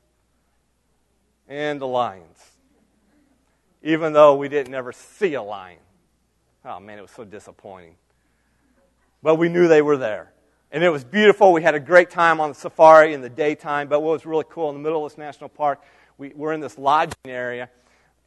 [1.49, 2.39] and the lions.
[3.83, 5.79] Even though we didn't ever see a lion.
[6.65, 7.95] Oh man, it was so disappointing.
[9.23, 10.33] But we knew they were there.
[10.73, 11.53] And it was beautiful.
[11.53, 13.89] We had a great time on the safari in the daytime.
[13.89, 15.83] But what was really cool in the middle of this national park,
[16.17, 17.69] we, we're in this lodging area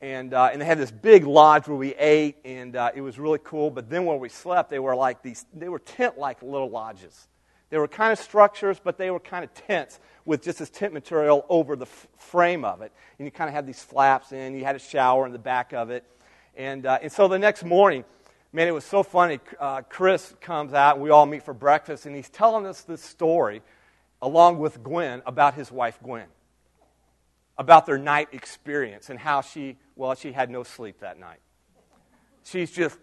[0.04, 3.18] and, uh, and they had this big lodge where we ate, and uh, it was
[3.18, 3.72] really cool.
[3.72, 7.30] But then where we slept, they were like these, they were tent-like little lodges.
[7.70, 10.92] They were kind of structures, but they were kind of tents with just this tent
[10.94, 12.92] material over the f- frame of it.
[13.18, 14.56] And you kind of had these flaps in.
[14.56, 16.04] You had a shower in the back of it.
[16.58, 18.04] And, uh, and so the next morning,
[18.54, 19.40] man, it was so funny.
[19.60, 23.04] Uh, Chris comes out, and we all meet for breakfast, and he's telling us this
[23.04, 23.62] story
[24.22, 26.28] along with Gwen about his wife, Gwen
[27.58, 31.40] about their night experience and how she, well, she had no sleep that night.
[32.44, 32.98] She's just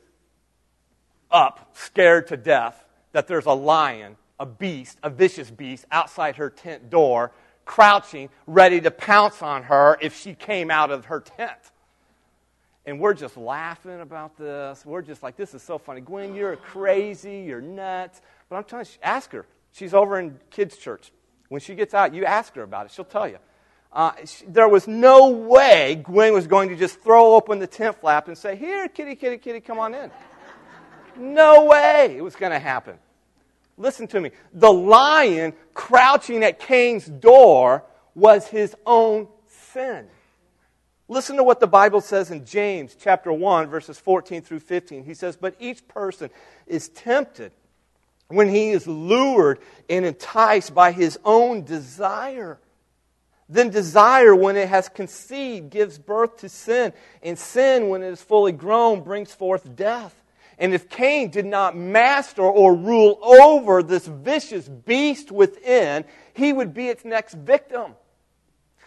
[1.30, 6.50] up, scared to death that there's a lion, a beast, a vicious beast outside her
[6.50, 7.32] tent door,
[7.64, 11.58] crouching, ready to pounce on her if she came out of her tent.
[12.86, 14.84] And we're just laughing about this.
[14.86, 16.00] We're just like, this is so funny.
[16.00, 17.40] Gwen, you're crazy.
[17.40, 18.20] You're nuts.
[18.48, 19.46] But I'm telling you, ask her.
[19.72, 21.12] She's over in kids' church.
[21.48, 22.92] When she gets out, you ask her about it.
[22.92, 23.38] She'll tell you.
[23.92, 24.12] Uh,
[24.46, 28.38] there was no way Gwen was going to just throw open the tent flap and
[28.38, 30.10] say, Here, kitty, kitty, kitty, come on in.
[31.16, 32.96] no way it was going to happen.
[33.76, 34.30] Listen to me.
[34.52, 40.06] The lion crouching at Cain's door was his own sin.
[41.10, 45.02] Listen to what the Bible says in James chapter 1 verses 14 through 15.
[45.02, 46.30] He says, "But each person
[46.68, 47.50] is tempted
[48.28, 52.60] when he is lured and enticed by his own desire."
[53.48, 56.92] Then desire, when it has conceived, gives birth to sin.
[57.24, 60.14] And sin, when it is fully grown, brings forth death.
[60.58, 66.72] And if Cain did not master or rule over this vicious beast within, he would
[66.72, 67.96] be its next victim.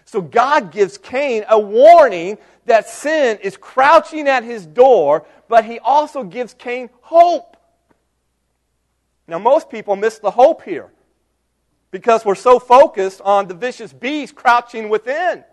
[0.05, 5.79] So God gives Cain a warning that sin is crouching at his door, but he
[5.79, 7.57] also gives Cain hope.
[9.27, 10.91] Now, most people miss the hope here
[11.91, 15.43] because we're so focused on the vicious beast crouching within.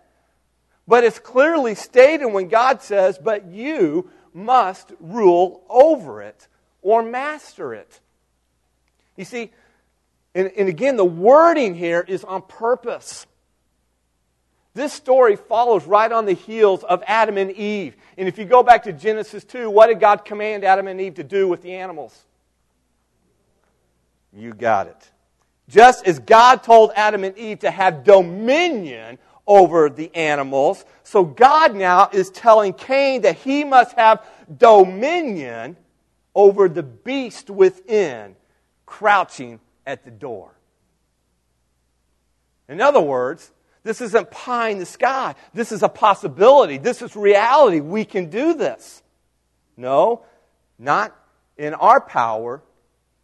[0.87, 6.47] But it's clearly stated when God says, But you must rule over it
[6.81, 7.99] or master it.
[9.15, 9.51] You see,
[10.33, 13.25] and, and again, the wording here is on purpose.
[14.73, 17.97] This story follows right on the heels of Adam and Eve.
[18.17, 21.15] And if you go back to Genesis 2, what did God command Adam and Eve
[21.15, 22.25] to do with the animals?
[24.33, 25.11] You got it.
[25.67, 31.75] Just as God told Adam and Eve to have dominion over the animals, so God
[31.75, 34.25] now is telling Cain that he must have
[34.57, 35.75] dominion
[36.33, 38.35] over the beast within
[38.85, 40.53] crouching at the door.
[42.69, 43.51] In other words,
[43.83, 45.35] this isn't pie in the sky.
[45.53, 46.77] This is a possibility.
[46.77, 47.79] This is reality.
[47.79, 49.01] We can do this.
[49.75, 50.23] No,
[50.77, 51.15] not
[51.57, 52.61] in our power,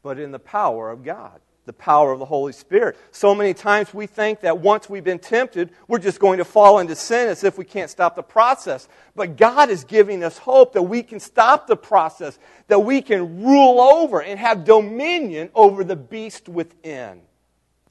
[0.01, 2.97] but in the power of God, the power of the Holy Spirit.
[3.11, 6.79] So many times we think that once we've been tempted, we're just going to fall
[6.79, 8.87] into sin as if we can't stop the process.
[9.15, 13.43] But God is giving us hope that we can stop the process, that we can
[13.43, 17.21] rule over and have dominion over the beast within.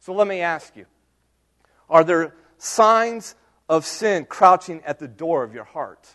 [0.01, 0.87] So let me ask you
[1.89, 3.35] are there signs
[3.69, 6.09] of sin crouching at the door of your heart?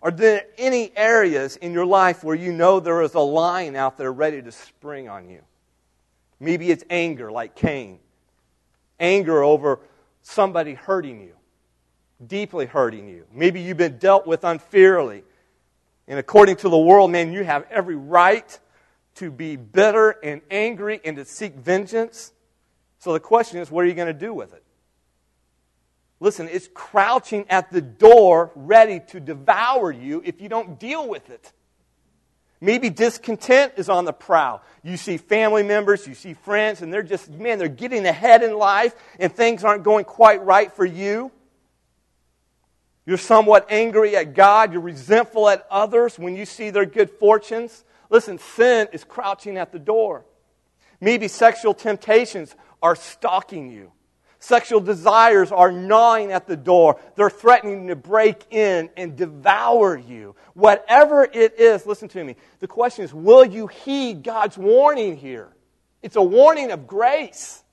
[0.00, 3.96] Are there any areas in your life where you know there is a lion out
[3.96, 5.42] there ready to spring on you?
[6.38, 7.98] Maybe it's anger, like Cain.
[9.00, 9.80] Anger over
[10.22, 11.34] somebody hurting you,
[12.24, 13.24] deeply hurting you.
[13.32, 15.24] Maybe you've been dealt with unfairly.
[16.06, 18.58] And according to the world, man, you have every right
[19.16, 22.32] to be bitter and angry and to seek vengeance.
[23.00, 24.62] So the question is, what are you going to do with it?
[26.20, 31.30] Listen, it's crouching at the door ready to devour you if you don't deal with
[31.30, 31.52] it.
[32.60, 34.62] Maybe discontent is on the prowl.
[34.82, 38.56] You see family members, you see friends, and they're just, man, they're getting ahead in
[38.56, 41.30] life and things aren't going quite right for you.
[43.06, 44.72] You're somewhat angry at God.
[44.72, 47.84] You're resentful at others when you see their good fortunes.
[48.10, 50.24] Listen, sin is crouching at the door.
[51.00, 53.92] Maybe sexual temptations are stalking you.
[54.40, 57.00] Sexual desires are gnawing at the door.
[57.16, 60.36] They're threatening to break in and devour you.
[60.54, 62.36] Whatever it is, listen to me.
[62.60, 65.48] The question is will you heed God's warning here?
[66.02, 67.64] It's a warning of grace.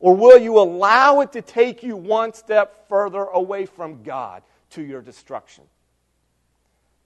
[0.00, 4.82] Or will you allow it to take you one step further away from God to
[4.82, 5.64] your destruction?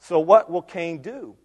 [0.01, 1.37] So, what will Cain do?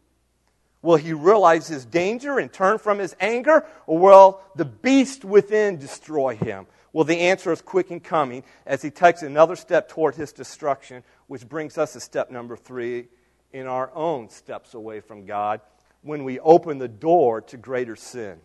[0.82, 3.66] Will he realize his danger and turn from his anger?
[3.88, 6.66] Or will the beast within destroy him?
[6.94, 11.04] Well, the answer is quick and coming as he takes another step toward his destruction,
[11.26, 13.08] which brings us to step number three
[13.52, 15.60] in our own steps away from God
[16.04, 18.40] when we open the door to greater sin.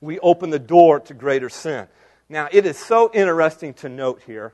[0.00, 1.88] We open the door to greater sin.
[2.28, 4.52] Now, it is so interesting to note here.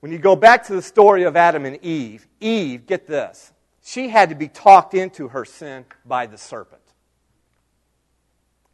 [0.00, 3.52] When you go back to the story of Adam and Eve, Eve, get this,
[3.84, 6.82] she had to be talked into her sin by the serpent.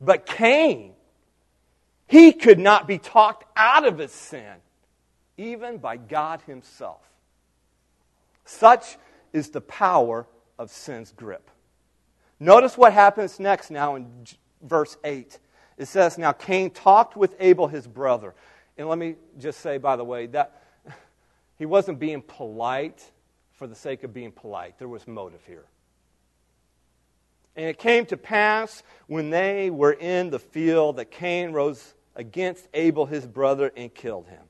[0.01, 0.95] But Cain
[2.09, 4.55] he could not be talked out of his sin,
[5.37, 7.03] even by God Himself.
[8.45, 8.97] Such
[9.33, 10.27] is the power
[10.59, 11.51] of sin's grip.
[12.41, 14.07] Notice what happens next now in
[14.63, 15.39] verse 8.
[15.77, 18.35] It says, Now Cain talked with Abel his brother.
[18.77, 20.63] And let me just say, by the way, that
[21.59, 23.05] he wasn't being polite
[23.53, 24.79] for the sake of being polite.
[24.79, 25.65] There was motive here.
[27.57, 32.67] And it came to pass when they were in the field that Cain rose against
[32.75, 34.43] Abel, his brother, and killed him.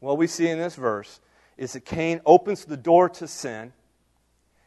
[0.00, 1.20] What we see in this verse
[1.58, 3.72] is that Cain opens the door to sin.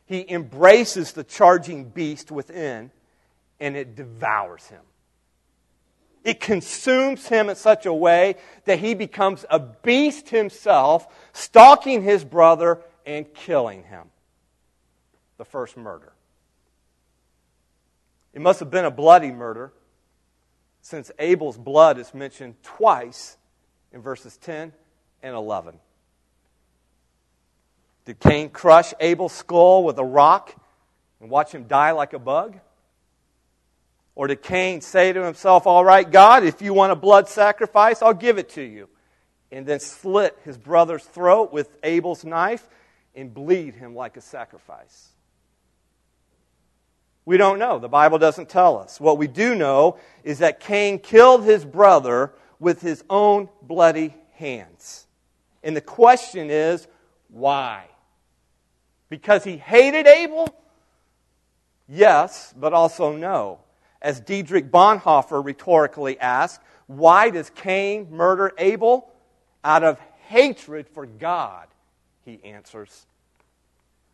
[0.06, 2.92] He embraces the charging beast within,
[3.60, 4.82] and it devours him.
[6.24, 12.24] It consumes him in such a way that he becomes a beast himself, stalking his
[12.24, 14.10] brother and killing him.
[15.38, 16.12] The first murder.
[18.34, 19.72] It must have been a bloody murder
[20.90, 23.38] since Abel's blood is mentioned twice
[23.94, 24.74] in verses 10
[25.22, 25.76] and 11.
[28.06, 30.56] Did Cain crush Abel's skull with a rock
[31.22, 32.60] and watch him die like a bug?
[34.16, 38.02] Or did Cain say to himself, All right, God, if you want a blood sacrifice,
[38.02, 38.90] I'll give it to you?
[39.52, 42.68] And then slit his brother's throat with Abel's knife
[43.14, 45.10] and bleed him like a sacrifice.
[47.30, 47.78] We don't know.
[47.78, 49.00] The Bible doesn't tell us.
[49.00, 55.06] What we do know is that Cain killed his brother with his own bloody hands.
[55.62, 56.88] And the question is,
[57.28, 57.86] why?
[59.10, 60.50] Because he hated Abel?
[61.88, 63.60] Yes, but also no.
[64.02, 69.08] As Dietrich Bonhoeffer rhetorically asked, why does Cain murder Abel?
[69.64, 71.68] Out of hatred for God,
[72.26, 73.06] he answers.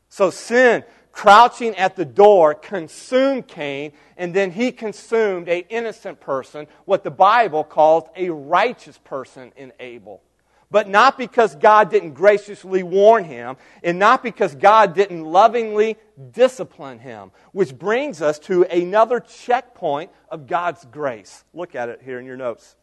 [0.10, 0.84] So sin
[1.16, 7.10] crouching at the door, consumed Cain, and then he consumed a innocent person, what the
[7.10, 10.22] Bible calls a righteous person in Abel.
[10.70, 15.96] But not because God didn't graciously warn him, and not because God didn't lovingly
[16.34, 21.46] discipline him, which brings us to another checkpoint of God's grace.
[21.54, 22.76] Look at it here in your notes.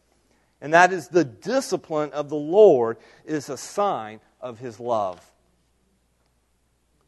[0.62, 5.32] And that is the discipline of the Lord is a sign of his love.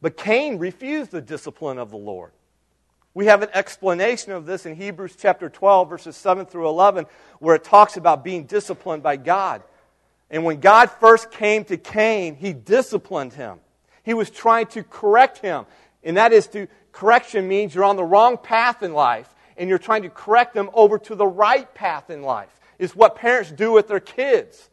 [0.05, 2.33] But Cain refused the discipline of the Lord.
[3.15, 7.07] We have an explanation of this in Hebrews chapter 12, verses 7 through 11,
[7.39, 9.63] where it talks about being disciplined by God.
[10.29, 13.61] And when God first came to Cain, he disciplined him.
[14.03, 15.65] He was trying to correct him.
[16.03, 19.79] And that is to, correction means you're on the wrong path in life, and you're
[19.79, 22.61] trying to correct them over to the right path in life.
[22.79, 24.69] Is what parents do with their kids.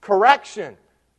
[0.00, 0.76] Correction.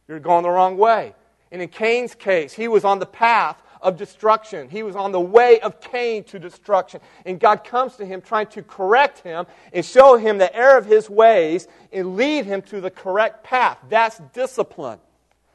[0.09, 1.15] You're going the wrong way.
[1.51, 4.69] And in Cain's case, he was on the path of destruction.
[4.69, 7.01] He was on the way of Cain to destruction.
[7.25, 10.85] And God comes to him trying to correct him and show him the error of
[10.85, 13.77] his ways and lead him to the correct path.
[13.89, 14.99] That's discipline.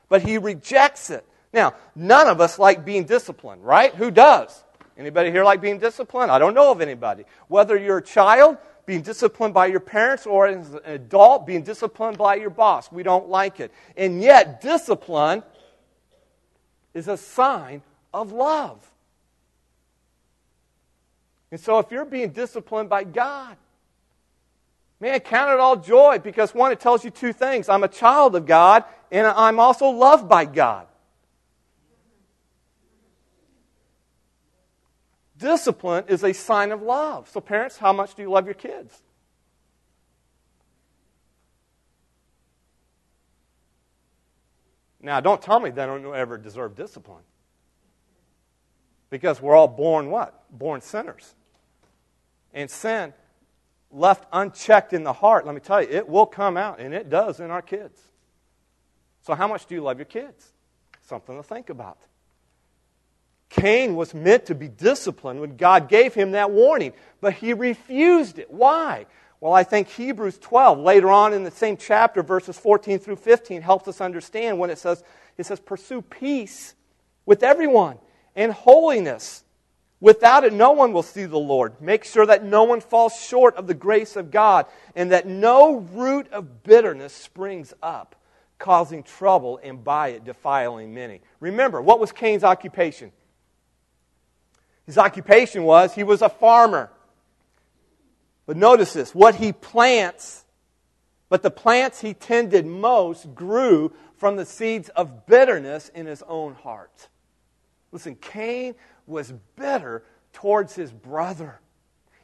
[0.09, 1.25] But he rejects it.
[1.53, 3.95] Now, none of us like being disciplined, right?
[3.95, 4.65] Who does?
[4.97, 6.31] Anybody here like being disciplined?
[6.31, 7.25] I don't know of anybody.
[7.49, 12.19] Whether you're a child, being disciplined by your parents, or as an adult, being disciplined
[12.19, 12.93] by your boss.
[12.93, 13.73] We don't like it.
[13.97, 15.43] And yet, discipline
[16.95, 17.83] is a sign
[18.13, 18.79] of love.
[21.51, 23.57] And so, if you're being disciplined by God,
[24.99, 28.35] man, count it all joy because one, it tells you two things I'm a child
[28.35, 30.87] of God, and I'm also loved by God.
[35.39, 37.29] Discipline is a sign of love.
[37.29, 39.04] So, parents, how much do you love your kids?
[45.05, 47.23] Now, don't tell me they don't ever deserve discipline.
[49.11, 50.45] Because we're all born what?
[50.51, 51.35] Born sinners.
[52.55, 53.13] And sin,
[53.91, 57.11] left unchecked in the heart, let me tell you, it will come out, and it
[57.11, 58.01] does in our kids.
[59.23, 60.53] So, how much do you love your kids?
[61.03, 61.99] Something to think about.
[63.51, 68.39] Cain was meant to be disciplined when God gave him that warning, but he refused
[68.39, 68.51] it.
[68.51, 69.05] Why?
[69.45, 73.61] Well, I think Hebrews 12, later on in the same chapter, verses 14 through 15,
[73.61, 75.05] helps us understand when it says,
[75.37, 76.75] it says, pursue peace
[77.27, 77.99] with everyone
[78.35, 79.45] and holiness.
[80.01, 81.79] Without it, no one will see the Lord.
[81.79, 84.65] Make sure that no one falls short of the grace of God
[84.97, 88.17] and that no root of bitterness springs up,
[88.59, 91.21] causing trouble and by it defiling many.
[91.41, 93.13] Remember, what was Cain's occupation?
[94.87, 96.91] His occupation was he was a farmer.
[98.47, 100.45] But notice this what he plants,
[101.29, 106.55] but the plants he tended most grew from the seeds of bitterness in his own
[106.55, 107.09] heart.
[107.93, 108.75] Listen, Cain
[109.07, 111.61] was bitter towards his brother.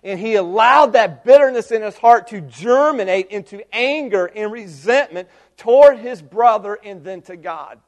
[0.02, 5.98] And he allowed that bitterness in his heart to germinate into anger and resentment toward
[5.98, 7.78] his brother and then to God.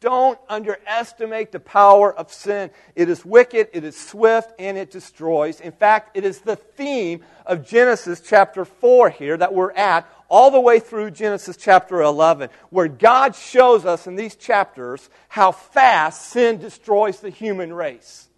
[0.00, 2.70] Don't underestimate the power of sin.
[2.94, 5.60] It is wicked, it is swift, and it destroys.
[5.60, 10.50] In fact, it is the theme of Genesis chapter 4 here that we're at, all
[10.50, 16.30] the way through Genesis chapter 11, where God shows us in these chapters how fast
[16.30, 18.28] sin destroys the human race.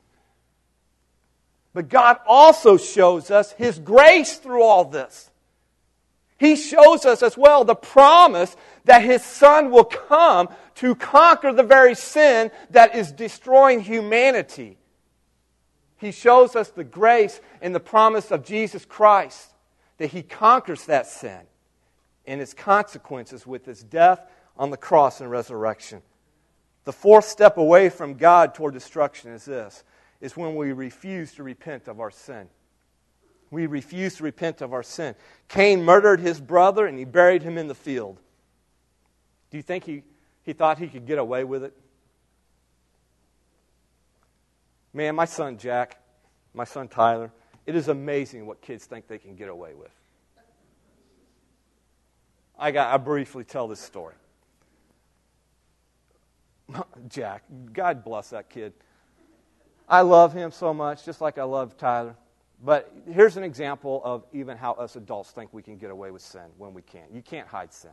[1.73, 5.31] But God also shows us His grace through all this.
[6.39, 8.57] He shows us as well the promise
[8.89, 14.79] that His Son will come to conquer the very sin that is destroying humanity.
[15.99, 19.53] He shows us the grace and the promise of Jesus Christ
[19.99, 21.41] that He conquers that sin
[22.27, 24.27] and its consequences with His death
[24.57, 26.01] on the cross and resurrection.
[26.85, 29.85] The fourth step away from God toward destruction is this
[30.23, 32.49] is when we refuse to repent of our sin.
[33.51, 35.15] We refuse to repent of our sin.
[35.47, 38.19] Cain murdered his brother and he buried him in the field.
[39.51, 40.03] Do you think he,
[40.43, 41.75] he thought he could get away with it?
[44.93, 46.01] Man, my son Jack,
[46.55, 47.31] my son Tyler,
[47.67, 49.91] it is amazing what kids think they can get away with.
[52.59, 54.15] I, got, I briefly tell this story.
[57.09, 58.73] Jack, God bless that kid.
[59.89, 62.17] I love him so much, just like I love Tyler.
[62.63, 66.23] But here's an example of even how us adults think we can get away with
[66.23, 67.11] sin when we can't.
[67.13, 67.93] You can't hide sin.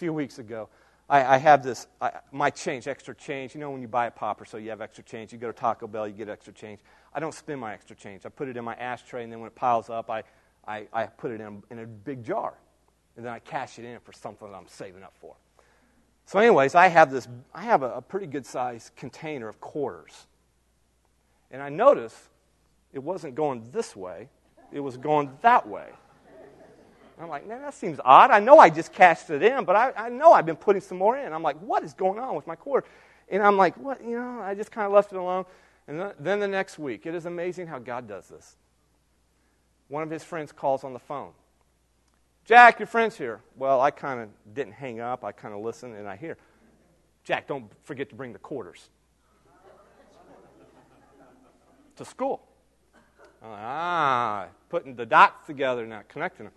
[0.00, 0.70] Few weeks ago,
[1.10, 3.54] I, I have this, I, my change, extra change.
[3.54, 5.30] You know, when you buy a popper, so you have extra change.
[5.30, 6.80] You go to Taco Bell, you get extra change.
[7.12, 8.24] I don't spend my extra change.
[8.24, 10.22] I put it in my ashtray, and then when it piles up, I,
[10.66, 12.54] I, I put it in, in a big jar.
[13.18, 15.34] And then I cash it in for something that I'm saving up for.
[16.24, 20.28] So, anyways, I have this, I have a, a pretty good sized container of quarters.
[21.50, 22.30] And I notice
[22.94, 24.30] it wasn't going this way,
[24.72, 25.90] it was going that way.
[27.20, 28.30] I'm like, man, that seems odd.
[28.30, 30.98] I know I just cashed it in, but I, I know I've been putting some
[30.98, 31.32] more in.
[31.32, 32.86] I'm like, what is going on with my quarter?
[33.28, 34.02] And I'm like, what?
[34.02, 35.44] You know, I just kind of left it alone.
[35.86, 38.56] And then the next week, it is amazing how God does this.
[39.88, 41.32] One of his friends calls on the phone.
[42.44, 43.40] Jack, your friend's here.
[43.56, 45.24] Well, I kind of didn't hang up.
[45.24, 46.36] I kind of listened and I hear,
[47.24, 48.88] Jack, don't forget to bring the quarters
[51.96, 52.42] to school.
[53.42, 56.54] Like, Ah, putting the dots together, not connecting them.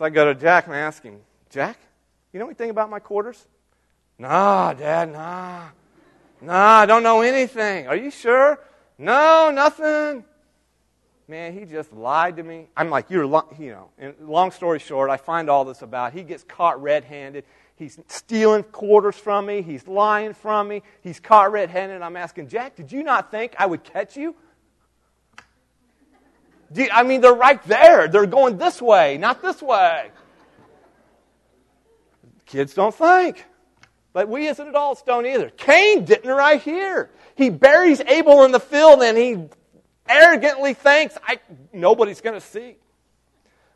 [0.00, 1.20] So I go to Jack and I ask him,
[1.50, 1.76] Jack,
[2.32, 3.46] you know anything about my quarters?
[4.18, 5.64] Nah, Dad, nah.
[6.40, 7.86] Nah, I don't know anything.
[7.86, 8.58] Are you sure?
[8.96, 10.24] No, nothing.
[11.28, 12.68] Man, he just lied to me.
[12.78, 13.24] I'm like, you're,
[13.58, 16.14] you know, and long story short, I find all this about.
[16.14, 17.44] He gets caught red handed.
[17.76, 19.60] He's stealing quarters from me.
[19.60, 20.82] He's lying from me.
[21.02, 22.00] He's caught red handed.
[22.00, 24.34] I'm asking, Jack, did you not think I would catch you?
[26.92, 28.08] I mean, they're right there.
[28.08, 30.10] They're going this way, not this way.
[32.46, 33.44] Kids don't think.
[34.12, 35.50] But we as adults don't either.
[35.50, 37.10] Cain didn't right here.
[37.36, 39.44] He buries Abel in the field and he
[40.08, 41.16] arrogantly thinks,
[41.72, 42.76] nobody's going to see.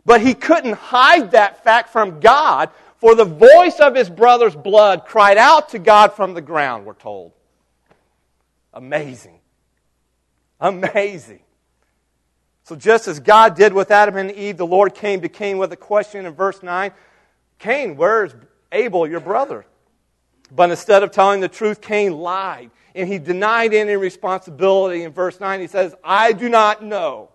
[0.05, 5.05] But he couldn't hide that fact from God, for the voice of his brother's blood
[5.05, 7.33] cried out to God from the ground, we're told.
[8.73, 9.39] Amazing.
[10.61, 11.41] Amazing.
[12.65, 15.71] So, just as God did with Adam and Eve, the Lord came to Cain with
[15.73, 16.93] a question in verse 9
[17.59, 18.35] Cain, where's
[18.73, 19.65] Abel, your brother?
[20.51, 25.03] But instead of telling the truth, Cain lied and he denied any responsibility.
[25.03, 27.31] In verse 9, he says, I do not know.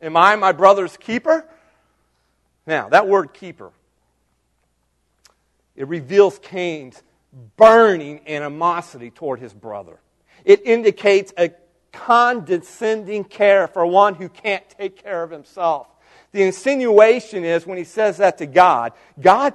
[0.00, 1.46] Am I my brother's keeper?
[2.66, 3.70] Now, that word keeper,
[5.76, 7.02] it reveals Cain's
[7.56, 9.98] burning animosity toward his brother.
[10.44, 11.50] It indicates a
[11.94, 15.86] condescending care for one who can't take care of himself.
[16.32, 19.54] The insinuation is when he says that to God, God,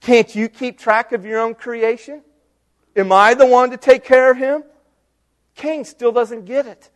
[0.00, 2.22] can't you keep track of your own creation?
[2.94, 4.62] Am I the one to take care of him?
[5.56, 6.90] Cain still doesn't get it.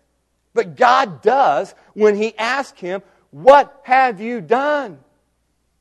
[0.54, 5.00] But God does when he asks him, What have you done?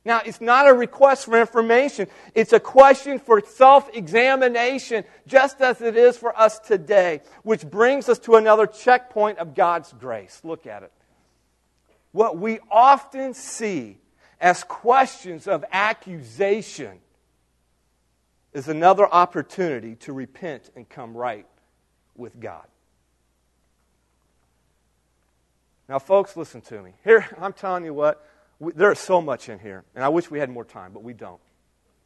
[0.04, 2.08] Now, it's not a request for information.
[2.34, 8.08] It's a question for self examination, just as it is for us today, which brings
[8.08, 10.40] us to another checkpoint of God's grace.
[10.42, 10.92] Look at it.
[12.12, 13.98] What we often see
[14.40, 16.98] as questions of accusation
[18.54, 21.46] is another opportunity to repent and come right
[22.16, 22.66] with God.
[25.88, 26.92] Now, folks, listen to me.
[27.04, 28.26] Here, I'm telling you what
[28.60, 31.14] we, there's so much in here, and I wish we had more time, but we
[31.14, 31.40] don't.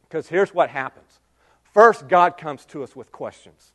[0.07, 1.19] Because here's what happens
[1.73, 3.73] first, God comes to us with questions.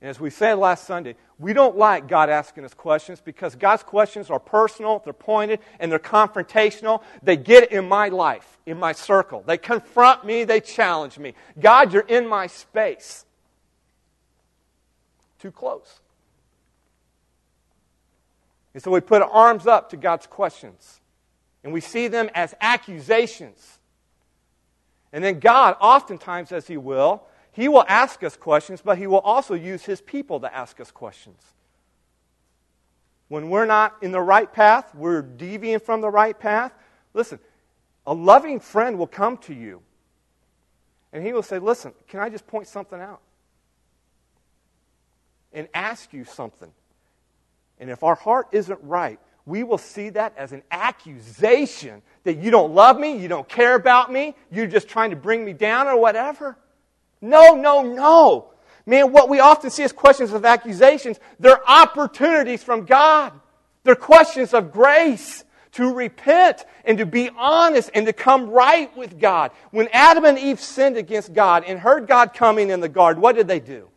[0.00, 3.82] And as we said last Sunday, we don't like God asking us questions because God's
[3.82, 7.02] questions are personal, they're pointed, and they're confrontational.
[7.22, 9.42] They get in my life, in my circle.
[9.46, 11.32] They confront me, they challenge me.
[11.58, 13.24] God, you're in my space.
[15.38, 16.00] Too close.
[18.76, 21.00] And so we put arms up to God's questions.
[21.64, 23.78] And we see them as accusations.
[25.14, 27.22] And then God, oftentimes, as He will,
[27.52, 30.90] He will ask us questions, but He will also use His people to ask us
[30.90, 31.42] questions.
[33.28, 36.74] When we're not in the right path, we're deviating from the right path.
[37.14, 37.38] Listen,
[38.06, 39.80] a loving friend will come to you
[41.14, 43.22] and he will say, Listen, can I just point something out?
[45.54, 46.70] And ask you something.
[47.78, 52.50] And if our heart isn't right, we will see that as an accusation that you
[52.50, 55.86] don't love me, you don't care about me, you're just trying to bring me down
[55.86, 56.58] or whatever.
[57.20, 58.50] No, no, no.
[58.84, 63.32] Man, what we often see as questions of accusations, they're opportunities from God.
[63.84, 69.20] They're questions of grace to repent and to be honest and to come right with
[69.20, 69.52] God.
[69.70, 73.36] When Adam and Eve sinned against God and heard God coming in the garden, what
[73.36, 73.88] did they do?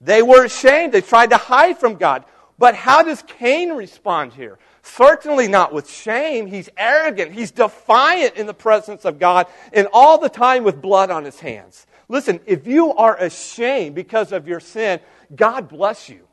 [0.00, 0.92] They were ashamed.
[0.92, 2.24] They tried to hide from God.
[2.58, 4.58] But how does Cain respond here?
[4.82, 6.46] Certainly not with shame.
[6.46, 7.32] He's arrogant.
[7.32, 11.40] He's defiant in the presence of God and all the time with blood on his
[11.40, 11.86] hands.
[12.08, 15.00] Listen, if you are ashamed because of your sin,
[15.34, 16.26] God bless you.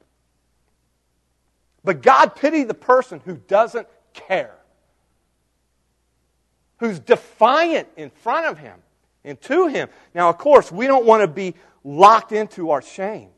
[1.83, 4.55] But God pity the person who doesn't care,
[6.77, 8.79] who's defiant in front of him
[9.25, 9.89] and to him.
[10.13, 13.29] Now, of course, we don't want to be locked into our shame.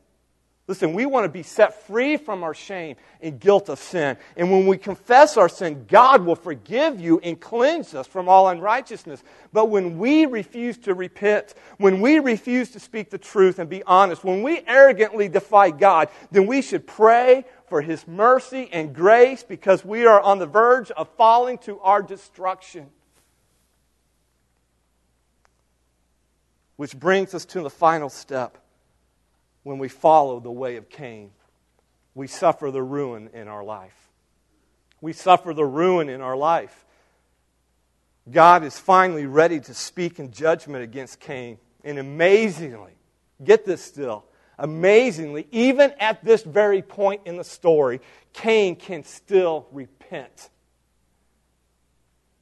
[0.68, 4.16] Listen, we want to be set free from our shame and guilt of sin.
[4.36, 8.48] And when we confess our sin, God will forgive you and cleanse us from all
[8.48, 9.22] unrighteousness.
[9.52, 13.84] But when we refuse to repent, when we refuse to speak the truth and be
[13.84, 19.44] honest, when we arrogantly defy God, then we should pray for His mercy and grace
[19.44, 22.90] because we are on the verge of falling to our destruction.
[26.74, 28.58] Which brings us to the final step
[29.66, 31.32] when we follow the way of Cain.
[32.14, 34.08] We suffer the ruin in our life.
[35.00, 36.84] We suffer the ruin in our life.
[38.30, 42.92] God is finally ready to speak in judgment against Cain And amazingly,
[43.42, 44.24] get this still,
[44.56, 48.00] amazingly, even at this very point in the story,
[48.34, 50.48] Cain can still repent.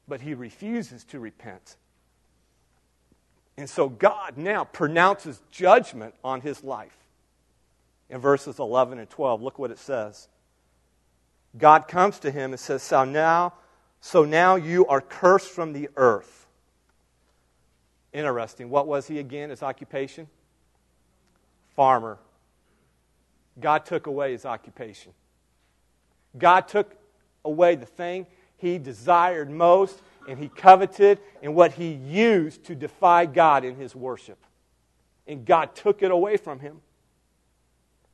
[0.07, 1.77] But he refuses to repent.
[3.57, 6.95] And so God now pronounces judgment on his life.
[8.09, 10.27] In verses 11 and 12, look what it says.
[11.57, 13.53] God comes to him and says, So now,
[13.99, 16.47] so now you are cursed from the earth.
[18.13, 18.69] Interesting.
[18.69, 20.27] What was he again, his occupation?
[21.75, 22.17] Farmer.
[23.59, 25.11] God took away his occupation.
[26.37, 26.95] God took
[27.43, 28.25] away the thing
[28.57, 33.95] he desired most and he coveted and what he used to defy God in his
[33.95, 34.37] worship.
[35.27, 36.81] And God took it away from him.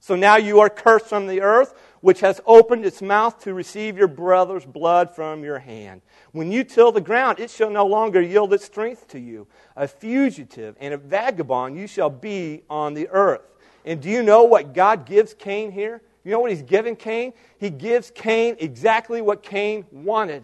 [0.01, 3.97] So now you are cursed from the earth, which has opened its mouth to receive
[3.97, 6.01] your brother's blood from your hand.
[6.31, 9.47] When you till the ground, it shall no longer yield its strength to you.
[9.75, 13.43] A fugitive and a vagabond you shall be on the earth.
[13.85, 16.01] And do you know what God gives Cain here?
[16.23, 17.33] You know what he's giving Cain?
[17.59, 20.43] He gives Cain exactly what Cain wanted.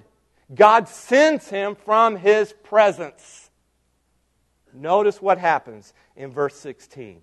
[0.53, 3.49] God sends him from his presence.
[4.71, 7.21] Notice what happens in verse 16.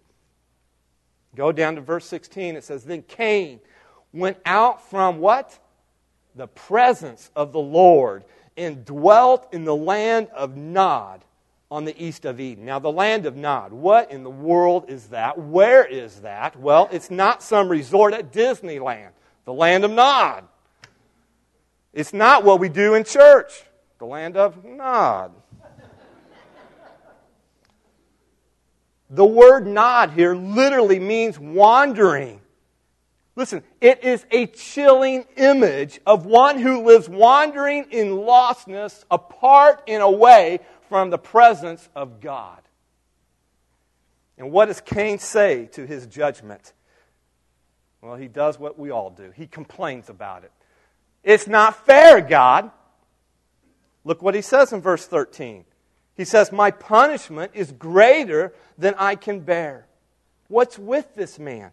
[1.36, 2.56] Go down to verse 16.
[2.56, 3.60] It says, Then Cain
[4.12, 5.58] went out from what?
[6.36, 8.24] The presence of the Lord
[8.56, 11.24] and dwelt in the land of Nod
[11.70, 12.64] on the east of Eden.
[12.64, 15.38] Now, the land of Nod, what in the world is that?
[15.38, 16.58] Where is that?
[16.58, 19.10] Well, it's not some resort at Disneyland,
[19.44, 20.44] the land of Nod.
[21.92, 23.64] It's not what we do in church,
[23.98, 25.32] the land of Nod.
[29.14, 32.40] The word nod here literally means wandering.
[33.36, 40.02] Listen, it is a chilling image of one who lives wandering in lostness, apart and
[40.02, 40.58] away
[40.88, 42.60] from the presence of God.
[44.36, 46.72] And what does Cain say to his judgment?
[48.02, 49.30] Well, he does what we all do.
[49.30, 50.50] He complains about it.
[51.22, 52.72] It's not fair, God.
[54.02, 55.64] Look what he says in verse 13.
[56.16, 59.86] He says, My punishment is greater than I can bear.
[60.48, 61.72] What's with this man?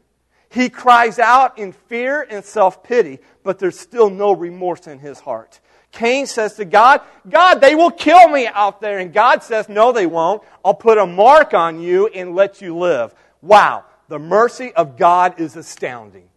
[0.50, 5.20] He cries out in fear and self pity, but there's still no remorse in his
[5.20, 5.60] heart.
[5.92, 9.00] Cain says to God, God, they will kill me out there.
[9.00, 10.44] And God says, No, they won't.
[10.64, 13.14] I'll put a mark on you and let you live.
[13.42, 16.31] Wow, the mercy of God is astounding.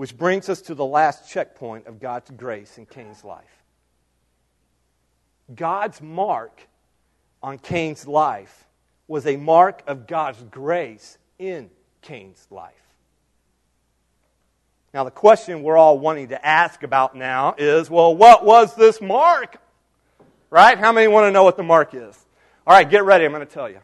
[0.00, 3.62] Which brings us to the last checkpoint of God's grace in Cain's life.
[5.54, 6.66] God's mark
[7.42, 8.64] on Cain's life
[9.08, 11.68] was a mark of God's grace in
[12.00, 12.72] Cain's life.
[14.94, 19.02] Now, the question we're all wanting to ask about now is well, what was this
[19.02, 19.58] mark?
[20.48, 20.78] Right?
[20.78, 22.18] How many want to know what the mark is?
[22.66, 23.26] All right, get ready.
[23.26, 23.80] I'm going to tell you.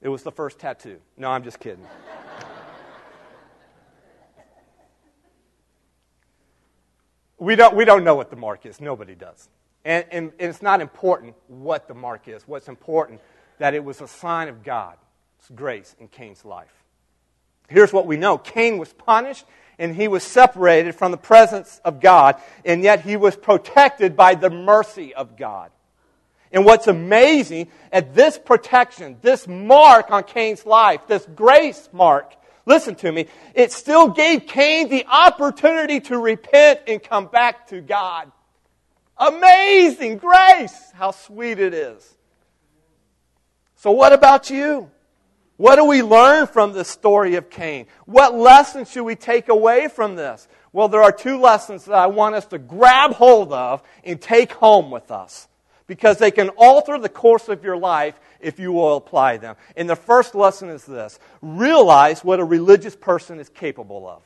[0.00, 1.00] It was the first tattoo.
[1.18, 1.84] No, I'm just kidding.
[7.38, 8.80] We don't, we don't know what the mark is.
[8.80, 9.48] Nobody does.
[9.84, 12.42] And, and, and, it's not important what the mark is.
[12.46, 13.20] What's important
[13.58, 14.98] that it was a sign of God's
[15.54, 16.72] grace in Cain's life.
[17.68, 19.44] Here's what we know Cain was punished
[19.78, 24.34] and he was separated from the presence of God, and yet he was protected by
[24.34, 25.70] the mercy of God.
[26.50, 32.34] And what's amazing at this protection, this mark on Cain's life, this grace mark,
[32.66, 37.80] listen to me, it still gave Cain the opportunity to repent and come back to
[37.80, 38.30] God.
[39.16, 40.90] Amazing grace!
[40.94, 42.16] How sweet it is.
[43.76, 44.90] So, what about you?
[45.56, 47.86] What do we learn from the story of Cain?
[48.04, 50.48] What lessons should we take away from this?
[50.72, 54.52] Well, there are two lessons that I want us to grab hold of and take
[54.52, 55.48] home with us
[55.86, 59.56] because they can alter the course of your life if you will apply them.
[59.76, 64.22] And the first lesson is this realize what a religious person is capable of.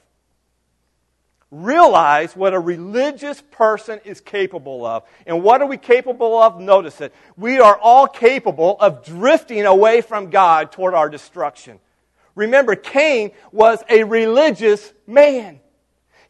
[1.50, 5.02] Realize what a religious person is capable of.
[5.26, 6.61] And what are we capable of?
[6.61, 7.12] Notice it.
[7.36, 11.80] We are all capable of drifting away from God toward our destruction.
[12.36, 15.58] Remember, Cain was a religious man.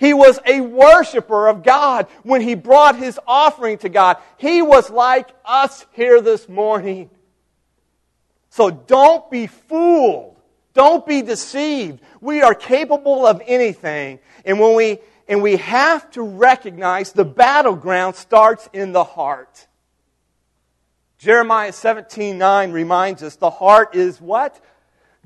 [0.01, 4.17] He was a worshiper of God when he brought his offering to God.
[4.39, 7.11] He was like us here this morning.
[8.49, 10.37] So don't be fooled.
[10.73, 12.01] Don't be deceived.
[12.23, 14.21] We are capable of anything.
[14.47, 19.67] And when we and we have to recognize the battleground starts in the heart.
[21.19, 24.59] Jeremiah 17 9 reminds us the heart is what?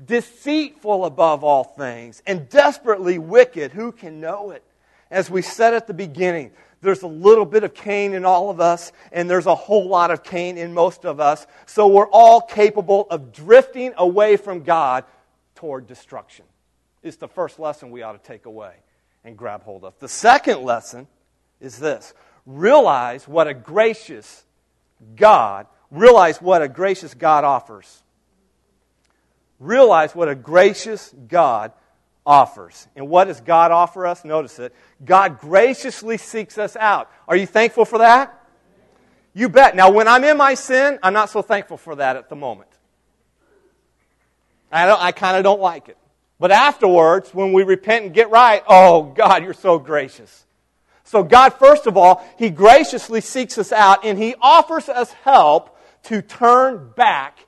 [0.03, 3.71] Deceitful above all things and desperately wicked.
[3.71, 4.63] Who can know it?
[5.11, 8.59] as we said at the beginning, there's a little bit of Cain in all of
[8.59, 11.47] us, and there's a whole lot of Cain in most of us.
[11.65, 15.05] So we're all capable of drifting away from God
[15.55, 16.45] toward destruction.
[17.01, 18.73] It's the first lesson we ought to take away
[19.23, 19.97] and grab hold of.
[19.99, 21.07] The second lesson
[21.61, 22.13] is this
[22.45, 24.43] realize what a gracious
[25.15, 28.03] God, realize what a gracious God offers.
[29.59, 31.71] Realize what a gracious God
[32.25, 32.87] offers.
[32.95, 34.25] And what does God offer us?
[34.25, 34.73] Notice it.
[35.03, 37.09] God graciously seeks us out.
[37.27, 38.41] Are you thankful for that?
[39.33, 39.75] You bet.
[39.75, 42.69] Now, when I'm in my sin, I'm not so thankful for that at the moment.
[44.71, 45.97] I, I kind of don't like it.
[46.39, 50.45] But afterwards, when we repent and get right, oh, God, you're so gracious.
[51.03, 55.77] So, God, first of all, He graciously seeks us out and He offers us help
[56.03, 57.39] to turn back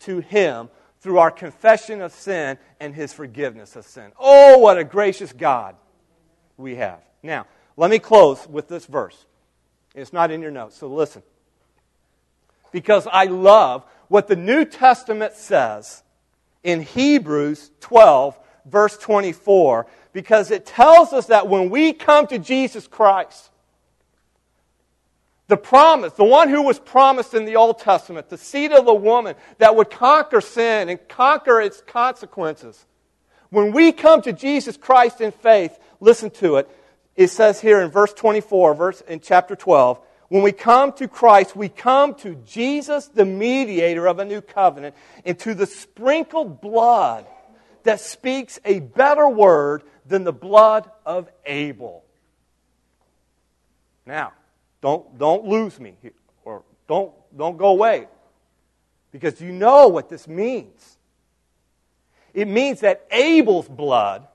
[0.00, 0.70] to Him
[1.02, 4.12] through our confession of sin and His forgiveness of sin.
[4.18, 5.74] Oh, what a gracious God
[6.56, 7.00] we have.
[7.24, 7.46] Now,
[7.76, 9.26] let me close with this verse.
[9.96, 11.24] It's not in your notes, so listen.
[12.70, 16.04] Because I love what the New Testament says
[16.62, 22.86] in Hebrews 12, verse 24, because it tells us that when we come to Jesus
[22.86, 23.50] Christ,
[25.52, 28.94] the promise, the one who was promised in the Old Testament, the seed of the
[28.94, 32.86] woman that would conquer sin and conquer its consequences.
[33.50, 36.70] When we come to Jesus Christ in faith, listen to it.
[37.16, 40.00] It says here in verse 24, verse in chapter 12,
[40.30, 44.94] when we come to Christ, we come to Jesus, the mediator of a new covenant,
[45.26, 47.26] and to the sprinkled blood
[47.82, 52.06] that speaks a better word than the blood of Abel.
[54.06, 54.32] Now,
[54.82, 55.94] don't, don't lose me
[56.44, 58.08] or don't, don't go away
[59.12, 60.98] because you know what this means.
[62.34, 64.26] It means that Abel's blood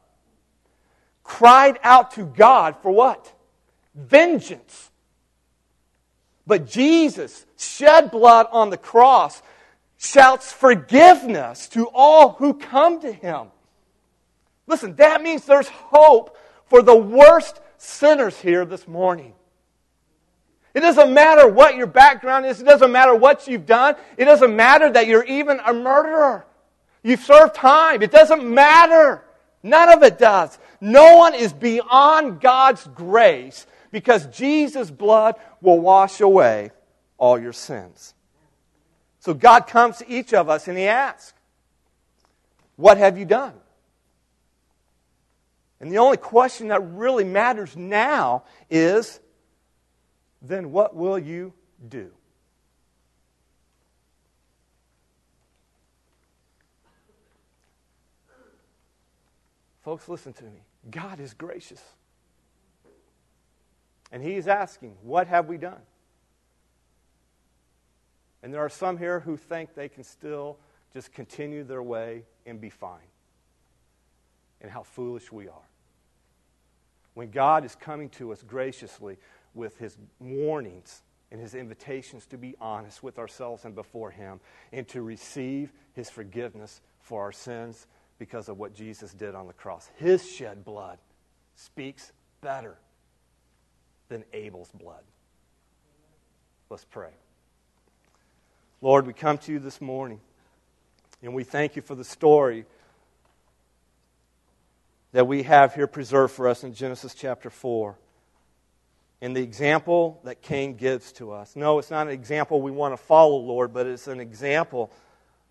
[1.24, 3.32] cried out to God for what?
[3.94, 4.90] Vengeance.
[6.46, 9.42] But Jesus shed blood on the cross
[9.98, 13.48] shouts forgiveness to all who come to him.
[14.68, 16.38] Listen, that means there's hope
[16.68, 19.34] for the worst sinners here this morning.
[20.78, 22.62] It doesn't matter what your background is.
[22.62, 23.96] It doesn't matter what you've done.
[24.16, 26.46] It doesn't matter that you're even a murderer.
[27.02, 28.04] You've served time.
[28.04, 29.24] It doesn't matter.
[29.64, 30.60] None of it does.
[30.80, 36.70] No one is beyond God's grace because Jesus' blood will wash away
[37.18, 38.14] all your sins.
[39.18, 41.34] So God comes to each of us and He asks,
[42.76, 43.56] What have you done?
[45.80, 49.20] And the only question that really matters now is
[50.42, 51.54] then what will you
[51.88, 52.12] do?
[59.88, 60.64] Folks, listen to me.
[60.92, 61.82] God is gracious.
[64.12, 65.82] And He is asking, What have we done?
[68.44, 70.58] And there are some here who think they can still
[70.94, 73.00] just continue their way and be fine.
[74.62, 75.68] And how foolish we are.
[77.14, 79.18] When God is coming to us graciously
[79.58, 81.02] with his warnings
[81.32, 84.40] and his invitations to be honest with ourselves and before him
[84.72, 87.88] and to receive his forgiveness for our sins
[88.20, 89.90] because of what Jesus did on the cross.
[89.98, 91.00] His shed blood
[91.56, 92.78] speaks better
[94.10, 95.04] than Abel's blood.
[96.70, 97.12] Let's pray.
[98.82, 100.22] Lord, we come to you this morning
[101.22, 102.66] and we thank you for the story
[105.14, 107.98] that we have here preserved for us in Genesis chapter 4
[109.22, 111.56] in the example that Cain gives to us.
[111.56, 114.92] No, it's not an example we want to follow, Lord, but it's an example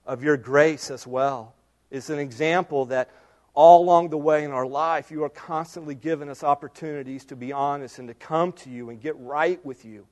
[0.05, 1.55] of your grace as well.
[1.91, 3.11] It's an example that
[3.55, 7.53] all along the way in our life, you are constantly giving us opportunities to be
[7.53, 10.07] honest and to come to you and get right with you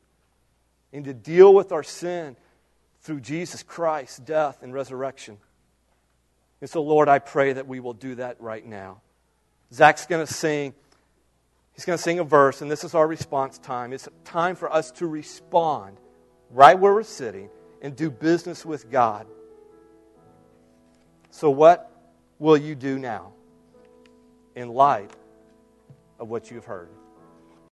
[0.92, 2.36] and to deal with our sin
[3.02, 5.36] through Jesus Christ's death and resurrection.
[6.60, 9.02] And so, Lord, I pray that we will do that right now.
[9.72, 10.72] Zach's going to sing.
[11.74, 13.92] He's going to sing a verse, and this is our response time.
[13.92, 15.98] It's time for us to respond
[16.50, 17.50] right where we're sitting
[17.82, 19.26] and do business with God.
[21.30, 21.90] So, what
[22.38, 23.32] will you do now
[24.54, 25.10] in light
[26.20, 26.90] of what you've heard?